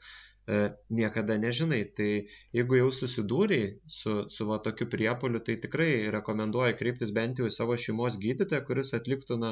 [0.89, 1.81] niekada nežinai.
[1.95, 2.07] Tai
[2.55, 7.53] jeigu jau susidūrei su, su va tokiu priepoliu, tai tikrai rekomenduoju kreiptis bent jau į
[7.53, 9.51] savo šeimos gydytoją, kuris atliktų na,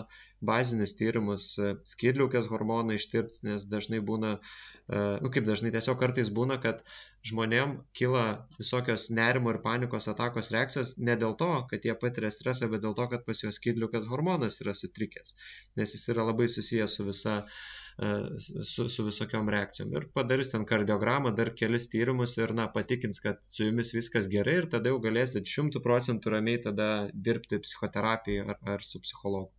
[0.49, 6.33] bazinius tyrimus, e, skirliukės hormoną ištirti, nes dažnai būna, e, nu kaip dažnai tiesiog kartais
[6.39, 6.83] būna, kad
[7.29, 8.25] žmonėm kyla
[8.57, 12.97] visokios nerimo ir panikos atakos reakcijos ne dėl to, kad jie patiria stresą, bet dėl
[12.97, 15.35] to, kad pas juos skirliukės hormonas yra sutrikęs,
[15.77, 19.93] nes jis yra labai susijęs su visa E, su, su visokiom reakcijom.
[19.97, 24.57] Ir padarys ten kardiogramą, dar kelis tyrimus ir, na, patikins, kad su jumis viskas gerai
[24.61, 26.89] ir tada jau galėsit šimtų procentų ramiai tada
[27.29, 29.51] dirbti psichoterapijoje ar, ar su psichologu.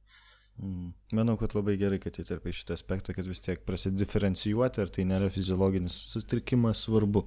[0.59, 0.93] Mm.
[1.13, 5.31] Manau, kad labai gerai, kad įterpai šitą aspektą, kad vis tiek prasidiferencijuoti, ar tai nėra
[5.33, 7.23] fiziologinis sutrikimas svarbu.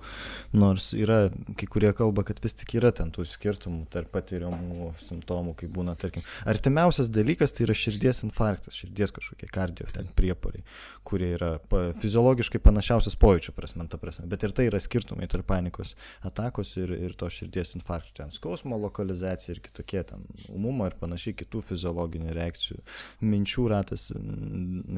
[0.54, 5.56] Nors yra, kai kurie kalba, kad vis tik yra ten tų skirtumų tarp patiriamų simptomų,
[5.62, 10.62] kai būna, tarkim, artimiausias dalykas tai yra širdies infarktas, širdies kažkokie kardio, ten priepoliai,
[11.08, 14.28] kurie yra pa, fiziologiškai panašiausias pojūčių prasme, ta prasme.
[14.30, 15.96] Bet ir tai yra skirtumai tarp panikos
[16.28, 21.40] atakos ir, ir to širdies infarkto, ten skausmo lokalizacija ir kitokie ten umumo ir panašiai
[21.42, 22.82] kitų fiziologinių reakcijų
[23.22, 24.10] minčių ratas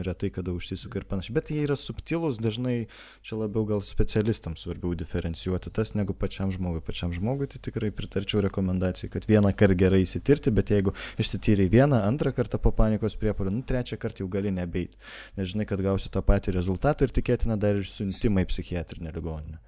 [0.08, 1.36] retai kada užsisuka ir panašiai.
[1.36, 2.76] Bet jie yra subtilūs, dažnai
[3.26, 6.84] čia labiau gal specialistams svarbiau diferencijuoti tas negu pačiam žmogui.
[6.86, 12.02] Pačiam žmogui tai tikrai pritarčiau rekomendacijai, kad vieną kartą gerai įsitirti, bet jeigu išsityrai vieną,
[12.08, 14.98] antrą kartą po panikos priepolio, nu trečią kartą jau gali nebeiti.
[15.38, 19.62] Nes žinai, kad gausi tą patį rezultatą ir tikėtina dar ir siuntimą į psichiatrinę ligoninę.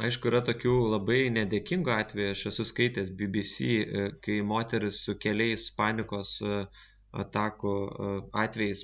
[0.00, 5.66] Aišku, yra tokių labai nedėkingų atvejų, aš esu skaitęs BBC, e, kai moteris su keliais
[5.76, 8.82] panikos uh, atakų e, atvejais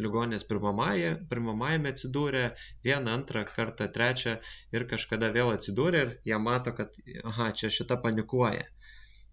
[0.00, 2.44] ligoninės pirmamajame atsidūrė,
[2.86, 4.36] vieną, antrą kartą, trečią
[4.76, 8.64] ir kažkada vėl atsidūrė ir jie mato, kad, aha, čia šita panikuoja.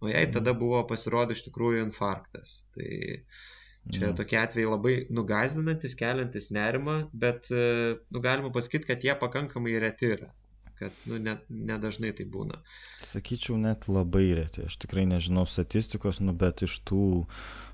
[0.04, 0.60] O jai tada mhm.
[0.60, 2.56] buvo pasirodo iš tikrųjų infarktas.
[2.76, 2.90] Tai
[3.92, 4.16] čia mm.
[4.16, 10.12] tokie atvejai labai nugazdinantis, keliantis nerimą, bet, e, nu, galima pasakyti, kad jie pakankamai reti
[10.18, 10.32] yra
[10.84, 12.60] kad nu, net, nedažnai tai būna.
[13.08, 14.66] Sakyčiau, net labai reti.
[14.68, 17.06] Aš tikrai nežinau statistikos, nu, bet iš tų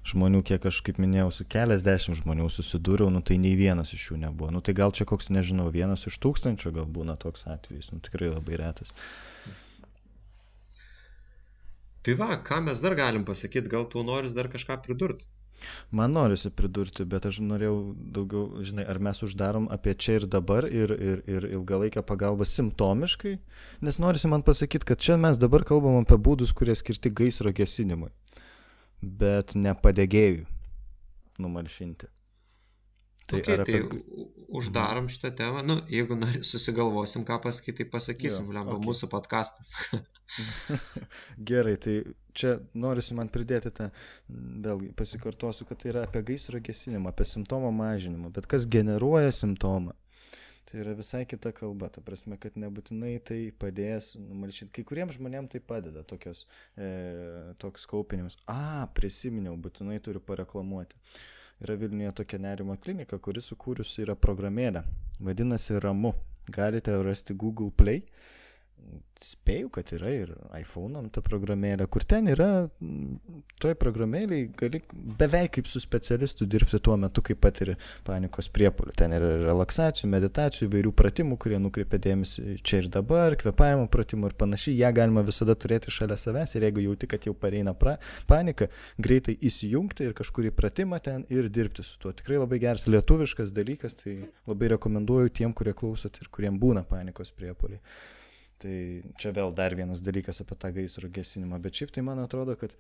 [0.10, 4.20] žmonių, kiek aš, kaip minėjau, su keliasdešimt žmonių susidūriau, nu, tai nei vienas iš jų
[4.26, 4.52] nebuvo.
[4.54, 7.92] Nu, tai gal čia koks, nežinau, vienas iš tūkstančio gal būna toks atvejis.
[7.94, 8.94] Nu, tikrai labai retas.
[12.06, 15.28] Tai va, ką mes dar galim pasakyti, gal tu noris dar kažką pridurti?
[15.92, 17.78] Man norisi pridurti, bet aš norėjau
[18.18, 23.38] daugiau, žinai, ar mes uždarom apie čia ir dabar ir, ir, ir ilgalaikę pagalbą simptomiškai,
[23.86, 28.12] nes norisi man pasakyti, kad čia mes dabar kalbam apie būdus, kurie skirti gaisro gesinimui,
[29.02, 30.48] bet ne padėgėjui
[31.40, 32.12] numalšinti.
[33.30, 33.80] Tai, okay, apie...
[33.80, 35.62] tai uždarom šitą temą.
[35.66, 36.18] Nu, jeigu
[36.52, 38.88] susigalvosim, ką pasakyti, tai pasakysim, lemba okay.
[38.88, 39.76] mūsų podkastas.
[41.52, 42.00] Gerai, tai
[42.38, 43.90] čia norisi man pridėti tą,
[44.66, 49.96] vėlgi pasikartosiu, kad tai yra apie gaisro gesinimą, apie simptomo mažinimą, bet kas generuoja simptomą.
[50.70, 54.70] Tai yra visai kita kalba, ta prasme, kad nebūtinai tai padės numalšinti.
[54.76, 56.44] Kai kuriems žmonėms tai padeda, tokios,
[56.78, 56.90] e,
[57.62, 58.38] toks kaupinimas.
[58.46, 60.98] A, prisiminiau, būtinai turiu pareklamuoti
[61.62, 64.84] yra Vilniuje tokia nerimo klinika, kuri sukūrusi yra programėlę.
[65.20, 66.14] Vadinasi Ramu.
[66.50, 68.02] Galite rasti Google Play
[69.24, 72.70] spėju, kad yra ir iPhone'am ta programėlė, kur ten yra,
[73.60, 74.82] toj programėlėje gali
[75.20, 77.76] beveik kaip su specialistu dirbti tuo metu, kai patiri
[78.08, 78.94] panikos priepolių.
[79.00, 84.38] Ten yra relaksacijų, meditacijų, įvairių pratimų, kurie nukreipia dėmesį čia ir dabar, kvepavimo pratimų ir
[84.40, 84.78] panašiai.
[84.80, 87.98] Ja galima visada turėti šalia savęs ir jeigu jauti, kad jau pareina pra,
[88.30, 88.70] panika,
[89.02, 92.14] greitai įsijungti ir kažkurį pratimą ten ir dirbti su tuo.
[92.16, 94.16] Tikrai labai geras lietuviškas dalykas, tai
[94.48, 97.84] labai rekomenduoju tiem, kurie klausot ir kuriem būna panikos priepoliai.
[98.60, 98.76] Tai
[99.22, 102.76] čia vėl dar vienas dalykas apie tą gaisro gesinimą, bet šiaip tai man atrodo, kad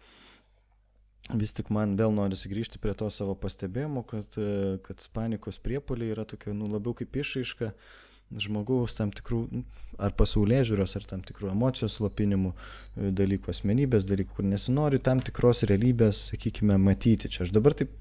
[1.39, 4.35] vis tik man vėl norisi grįžti prie to savo pastebėjimo, kad,
[4.85, 7.71] kad panikos priepoliai yra tokia, nu, labiau kaip išaiška
[8.43, 9.63] žmogaus tam tikrų, nu,
[9.97, 12.51] ar pasaulyje žiūros, ar tam tikrų emocijos slopinimų
[13.17, 17.31] dalykų, asmenybės dalykų, kur nesinori tam tikros realybės, sakykime, matyti.
[17.31, 17.95] Čia aš dabar taip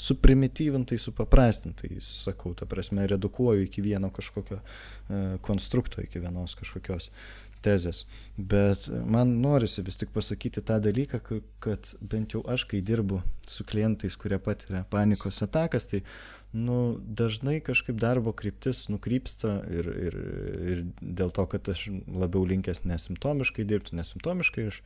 [0.00, 7.10] suprimityvintai, supaprastintai, sakau, ta prasme, redukuoju iki vieno kažkokio e, konstrukto, iki vienos kažkokios
[7.60, 8.06] tezės.
[8.36, 11.20] Bet man norisi vis tik pasakyti tą dalyką,
[11.60, 16.00] kad bent jau aš, kai dirbu su klientais, kurie patiria panikos atakas, tai
[16.56, 20.20] nu, dažnai kažkaip darbo kryptis nukrypsta ir, ir,
[20.72, 24.80] ir dėl to, kad aš labiau linkęs nesimptomiškai dirbti, nesimptomiškai aš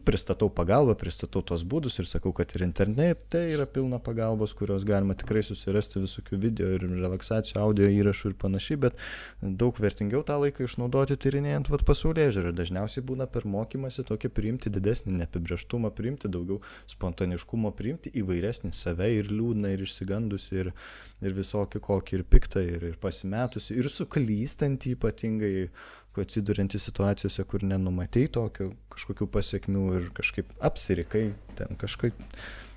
[0.00, 5.16] pristatau pagalbą, pristatau tos būdus ir sakau, kad ir internete yra pilna pagalbos, kurios galima
[5.18, 8.98] tikrai susirasti visokių video ir relaksacijų, audio įrašų ir panašiai, bet
[9.42, 12.54] daug vertingiau tą laiką išnaudoti tyrinėjant vat pasaulyje žiūrį.
[12.62, 16.60] Dažniausiai būna per mokymasi tokį priimti didesnį neapibrieštumą, priimti daugiau
[16.90, 20.72] spontaniškumo, priimti įvairesnį save ir liūdną ir išsigandusi ir,
[21.22, 25.52] ir visokį kokį ir piktą ir, ir pasimetusi ir suklystantį ypatingai
[26.20, 31.24] atsidurianti situacijose, kur nenumatei tokio kažkokių pasiekmių ir kažkaip apsirikai,
[31.56, 32.18] ten kažkaip,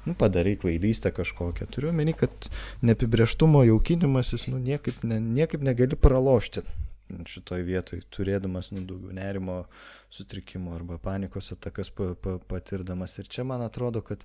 [0.06, 1.68] nu, padarai kvailystę kažkokią.
[1.76, 2.50] Turiu meni, kad
[2.86, 6.64] neapibrieštumo jaukinimasis, nu, niekaip, ne, niekaip negali pralošti
[7.30, 9.60] šitoj vietoj, turėdamas, nu, daugiau nerimo
[10.14, 13.20] sutrikimo arba panikos atakas pa, pa, patirdamas.
[13.20, 14.24] Ir čia man atrodo, kad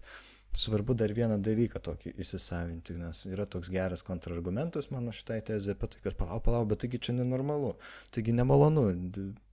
[0.53, 5.93] svarbu dar vieną dalyką tokį įsisavinti, nes yra toks geras kontrargumentas mano šitai tezė apie
[5.93, 7.77] tai, kad palauk, palauk, bet taigi čia nenormalu,
[8.15, 8.89] taigi nemalonu,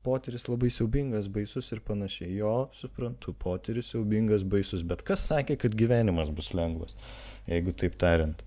[0.07, 2.33] potyris labai siaubingas, baisus ir panašiai.
[2.39, 6.97] Jo, suprantu, potyris siaubingas, baisus, bet kas sakė, kad gyvenimas bus lengvas?
[7.47, 8.41] jeigu taip tariant.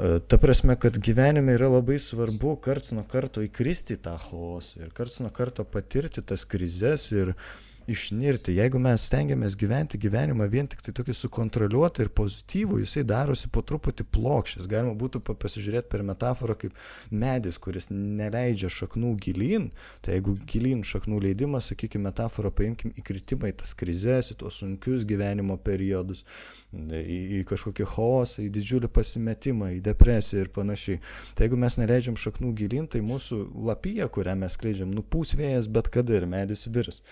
[0.00, 4.94] E, ta prasme, kad gyvenime yra labai svarbu karts nuo karto įkristi tą chaosą ir
[4.96, 8.56] karts nuo karto patirti tas krizes ir, uh, išnirti.
[8.58, 13.62] Jeigu mes stengiamės gyventi gyvenimą vien tik tai tokį sukontroliuotą ir pozityvų, jisai darosi po
[13.66, 14.68] truputį plokščias.
[14.70, 16.76] Galima būtų pasižiūrėti per metaforą kaip
[17.10, 19.70] medis, kuris neleidžia šaknų gilin.
[20.04, 25.06] Tai jeigu gilin šaknų leidimas, sakykime, metaforą paimkim įkritimą į tas krizės, į tuos sunkius
[25.08, 26.24] gyvenimo periodus,
[26.72, 31.00] į, į kažkokį chaosą, į didžiulį pasimetimą, į depresiją ir panašiai.
[31.34, 35.90] Tai jeigu mes neleidžiam šaknų gilin, tai mūsų lapyje, kurią mes skleidžiam, nupūs vėjas bet
[35.94, 37.02] kada ir medis virs.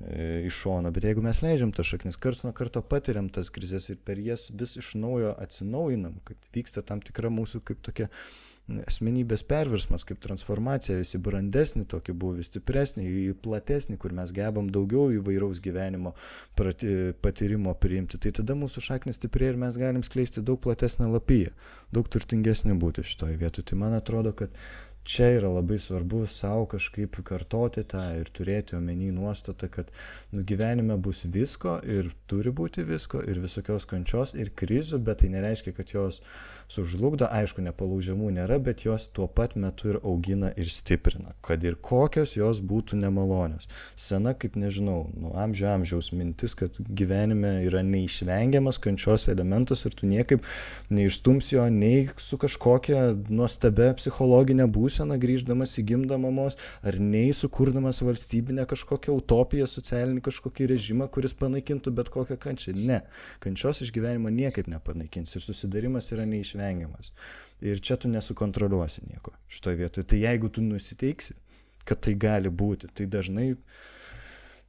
[0.00, 3.90] E, iš šono, bet jeigu mes leidžiam tas šaknis, karts nuo karto patiriam tas krizės
[3.92, 8.08] ir per jas vis iš naujo atsinaujinam, kad vyksta tam tikra mūsų kaip tokia
[8.88, 13.06] asmenybės perversmas, kaip transformacija, visi brandesnį, tokį buvo stipresnį,
[13.42, 16.14] platesnį, kur mes gebam daugiau įvairaus gyvenimo
[16.56, 21.50] patyrimo priimti, tai tada mūsų šaknis stipriai ir mes galim skleisti daug platesnę lapyje,
[21.92, 23.66] daug turtingesnį būti šitoje vietoje.
[23.72, 24.54] Tai man atrodo, kad
[25.04, 29.90] čia yra labai svarbu savo kažkaip kartoti tą ir turėti omeny nuostatą, kad
[30.32, 35.32] nu, gyvenime bus visko ir turi būti visko ir visokios kančios ir krizių, bet tai
[35.34, 36.20] nereiškia, kad jos
[36.70, 41.76] sužlugdo, aišku, nepalaužiamų nėra, bet jos tuo pat metu ir augina ir stiprina, kad ir
[41.82, 43.66] kokios jos būtų nemalonios.
[43.98, 50.06] Sena, kaip nežinau, nu, amžio amžiaus mintis, kad gyvenime yra neišvengiamas kančios elementas ir tu
[50.10, 50.46] niekaip
[50.94, 58.02] neištums jo nei su kažkokia nuostabia psichologinė būsena grįždamas į gimdą mamos, ar nei sukurdamas
[58.06, 62.76] valstybinę kažkokią utopiją, socialinį kažkokį režimą, kuris panaikintų bet kokią kančią.
[62.78, 63.02] Ne,
[63.42, 67.12] kančios iš gyvenimo niekaip nepanaikins ir susidarimas yra neišvengiamas neišvengiamas.
[67.60, 70.04] Ir čia tu nesukontroliuosi nieko šitoje vietoje.
[70.04, 71.34] Tai jeigu tu nusiteiksi,
[71.84, 73.54] kad tai gali būti, tai dažnai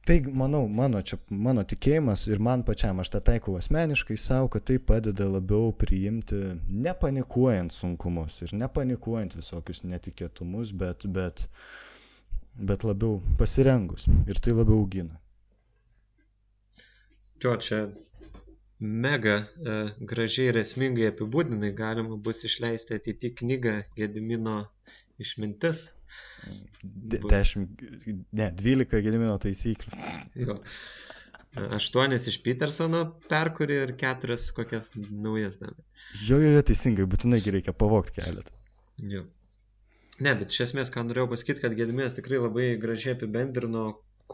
[0.02, 4.64] Tai manau, mano, čia, mano tikėjimas ir man pačiam, aš tą taikau asmeniškai savo, kad
[4.66, 6.40] tai padeda labiau priimti,
[6.74, 11.44] nepanikuojant sunkumus ir nepanikuojant visokius netikėtumus, bet, bet,
[12.58, 15.20] bet labiau pasirengus ir tai labiau augina.
[17.38, 17.84] Jo, čia
[18.82, 19.76] mega e,
[20.12, 24.56] gražiai ir esmingai apibūdinai, galima bus išleisti ateityje knygą Gedimino
[25.22, 25.84] išmintis.
[26.82, 27.30] Bus...
[27.30, 27.68] 10,
[28.40, 30.02] ne, 12 Gedimino taisyklių.
[30.46, 30.58] Jo.
[31.76, 35.76] Aštuonis iš Petersono perkuri ir keturias kokias naujas davė.
[36.24, 38.56] Jo, jo, jo, teisingai, būtinai reikia pavokti keletą.
[39.14, 39.26] Jo.
[40.22, 43.84] Ne, bet iš esmės, ką norėjau pasakyti, kad Gediminas tikrai labai gražiai apibendrino,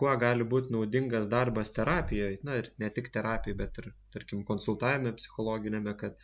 [0.00, 5.14] kuo gali būti naudingas darbas terapijoje, na ir ne tik terapijai, bet ir, tarkim, konsultavime
[5.20, 6.18] psichologinėme, kad,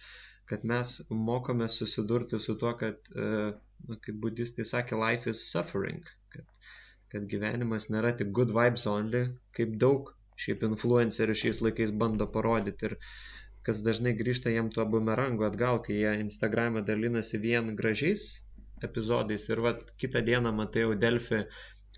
[0.50, 0.96] kad mes
[1.28, 3.30] mokome susidurti su tuo, kad, e,
[3.88, 6.68] na, kaip budistai sakė, life is suffering, kad,
[7.14, 9.24] kad gyvenimas nėra tik good vibes only,
[9.58, 10.14] kaip daug
[10.44, 12.90] šiaip influencerių šiais laikais bando parodyti.
[12.90, 12.96] Ir
[13.66, 18.26] kas dažnai grįžta jiem tuo bumerangu atgal, kai jie Instagram'e dalinasi vien gražiais
[18.88, 19.46] epizodais.
[19.54, 21.44] Ir vat kitą dieną matai jau Delfi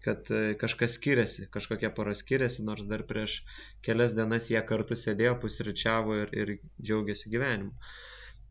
[0.05, 3.39] kad e, kažkas skiriasi, kažkokia pora skiriasi, nors dar prieš
[3.87, 7.75] kelias dienas jie kartu sėdėjo, pusryčiavo ir, ir džiaugiasi gyvenimu.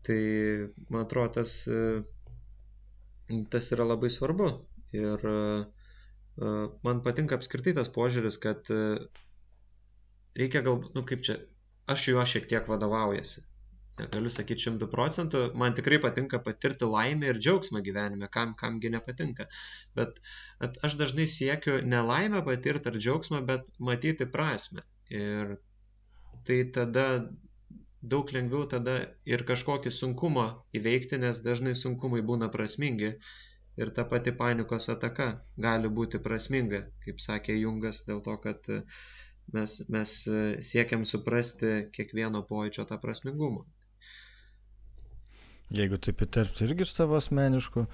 [0.05, 0.19] Tai,
[0.89, 4.51] man atrodo, tas, e, tas yra labai svarbu.
[4.95, 5.39] Ir e,
[6.85, 8.69] man patinka apskritai tas požiūris, kad
[10.35, 11.39] reikia galbūt, nu kaip čia,
[11.91, 13.45] aš juo šiek tiek vadovaujasi
[13.99, 19.47] negaliu sakyti šimtų procentų, man tikrai patinka patirti laimę ir džiaugsmą gyvenime, kam, kamgi nepatinka.
[19.99, 20.19] Bet
[20.67, 24.83] at, aš dažnai siekiu ne laimę patirti ar džiaugsmą, bet matyti prasme.
[25.23, 25.57] Ir
[26.47, 27.07] tai tada
[28.13, 28.95] daug lengviau tada
[29.33, 30.45] ir kažkokį sunkumą
[30.79, 33.15] įveikti, nes dažnai sunkumai būna prasmingi.
[33.81, 35.27] Ir ta pati panikos ataka
[35.65, 38.69] gali būti prasminga, kaip sakė Jungas, dėl to, kad
[39.55, 40.13] mes, mes
[40.69, 43.65] siekiam suprasti kiekvieno pojūčio tą prasmingumą.
[45.73, 47.85] Jeigu taip įterpti irgi iš savo asmeniškų,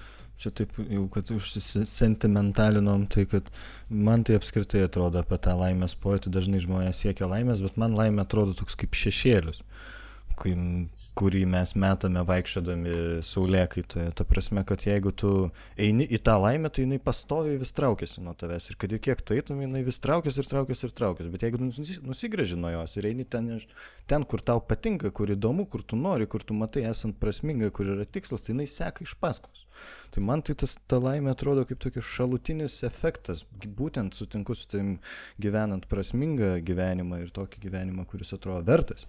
[0.42, 3.48] čia taip jau, kad užsisentimentalinom, tai kad
[3.88, 8.26] man tai apskritai atrodo apie tą laimės pojūtį, dažnai žmonės siekia laimės, bet man laimė
[8.26, 9.62] atrodo toks kaip šešėlis
[10.38, 12.94] kurį mes metame vaikščiodami
[13.26, 14.12] saulėkaitoje.
[14.18, 15.32] Ta prasme, kad jeigu tu
[15.80, 18.70] eini į tą laimę, tai jinai pastoviai vis traukiasi nuo tavęs.
[18.70, 21.32] Ir kad ir kiek tu eitum, jinai vis traukiasi ir traukiasi ir traukiasi.
[21.32, 23.50] Bet jeigu nusigrėži nuo jos ir eini ten,
[24.10, 27.94] ten, kur tau patinka, kur įdomu, kur tu nori, kur tu matai esant prasminga, kur
[27.96, 29.66] yra tikslas, tai jinai seka iš paskos.
[30.12, 33.46] Tai man tai tas, ta laimė atrodo kaip tokius šalutinis efektas.
[33.64, 34.98] Būtent sutinku su tim
[35.40, 39.06] gyvenant prasmingą gyvenimą ir tokį gyvenimą, kuris atrodo vertas.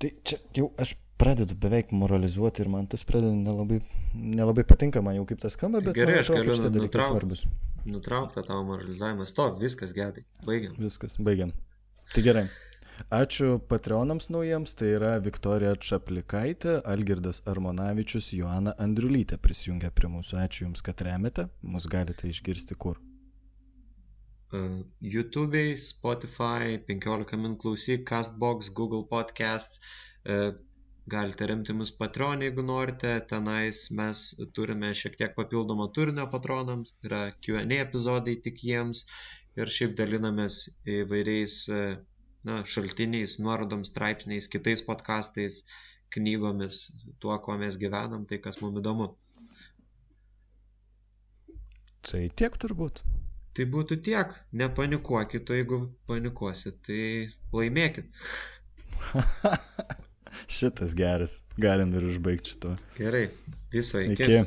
[0.00, 3.82] Tai čia jau aš pradedu beveik moralizuoti ir man tas pradeda nelabai,
[4.14, 7.50] nelabai patinka, man jau kaip tas skamba, bet gerai, aš galiu nutraukti.
[7.90, 10.72] Nutraukti tavo moralizavimą, stop, viskas gerai, baigiam.
[10.80, 11.52] Viskas, baigiam.
[12.14, 12.46] Tai gerai.
[13.16, 20.40] Ačiū Patreonams naujiems, tai yra Viktorija Čaplikaitė, Algirdas Armonavičius, Joana Andriulytė prisijungia prie mūsų.
[20.44, 23.00] Ačiū Jums, kad remiate, mus galite išgirsti kur.
[24.52, 29.78] YouTube'ai, Spotify, 15 min klausyk, Castbox, Google Podcasts,
[31.10, 34.22] galite remti mus Patreon, jeigu norite, tenais mes
[34.54, 39.04] turime šiek tiek papildomo turinio patronams, tai yra Q&A epizodai tik jiems
[39.58, 40.58] ir šiaip dalinamės
[40.98, 41.56] įvairiais
[42.44, 45.62] na, šaltiniais, nuorodom, straipsniais, kitais podkastais,
[46.14, 46.82] knygomis,
[47.22, 49.12] tuo, kuo mes gyvenam, tai kas mums įdomu.
[52.10, 53.04] Tai tiek turbūt.
[53.56, 57.02] Tai būtų tiek, nepanikuokit, o jeigu panikuosit, tai
[57.54, 58.20] laimėkit.
[60.60, 62.76] Šitas geras, galim ir užbaigti šito.
[62.98, 63.26] Gerai,
[63.74, 64.22] viso iki.
[64.22, 64.40] iki.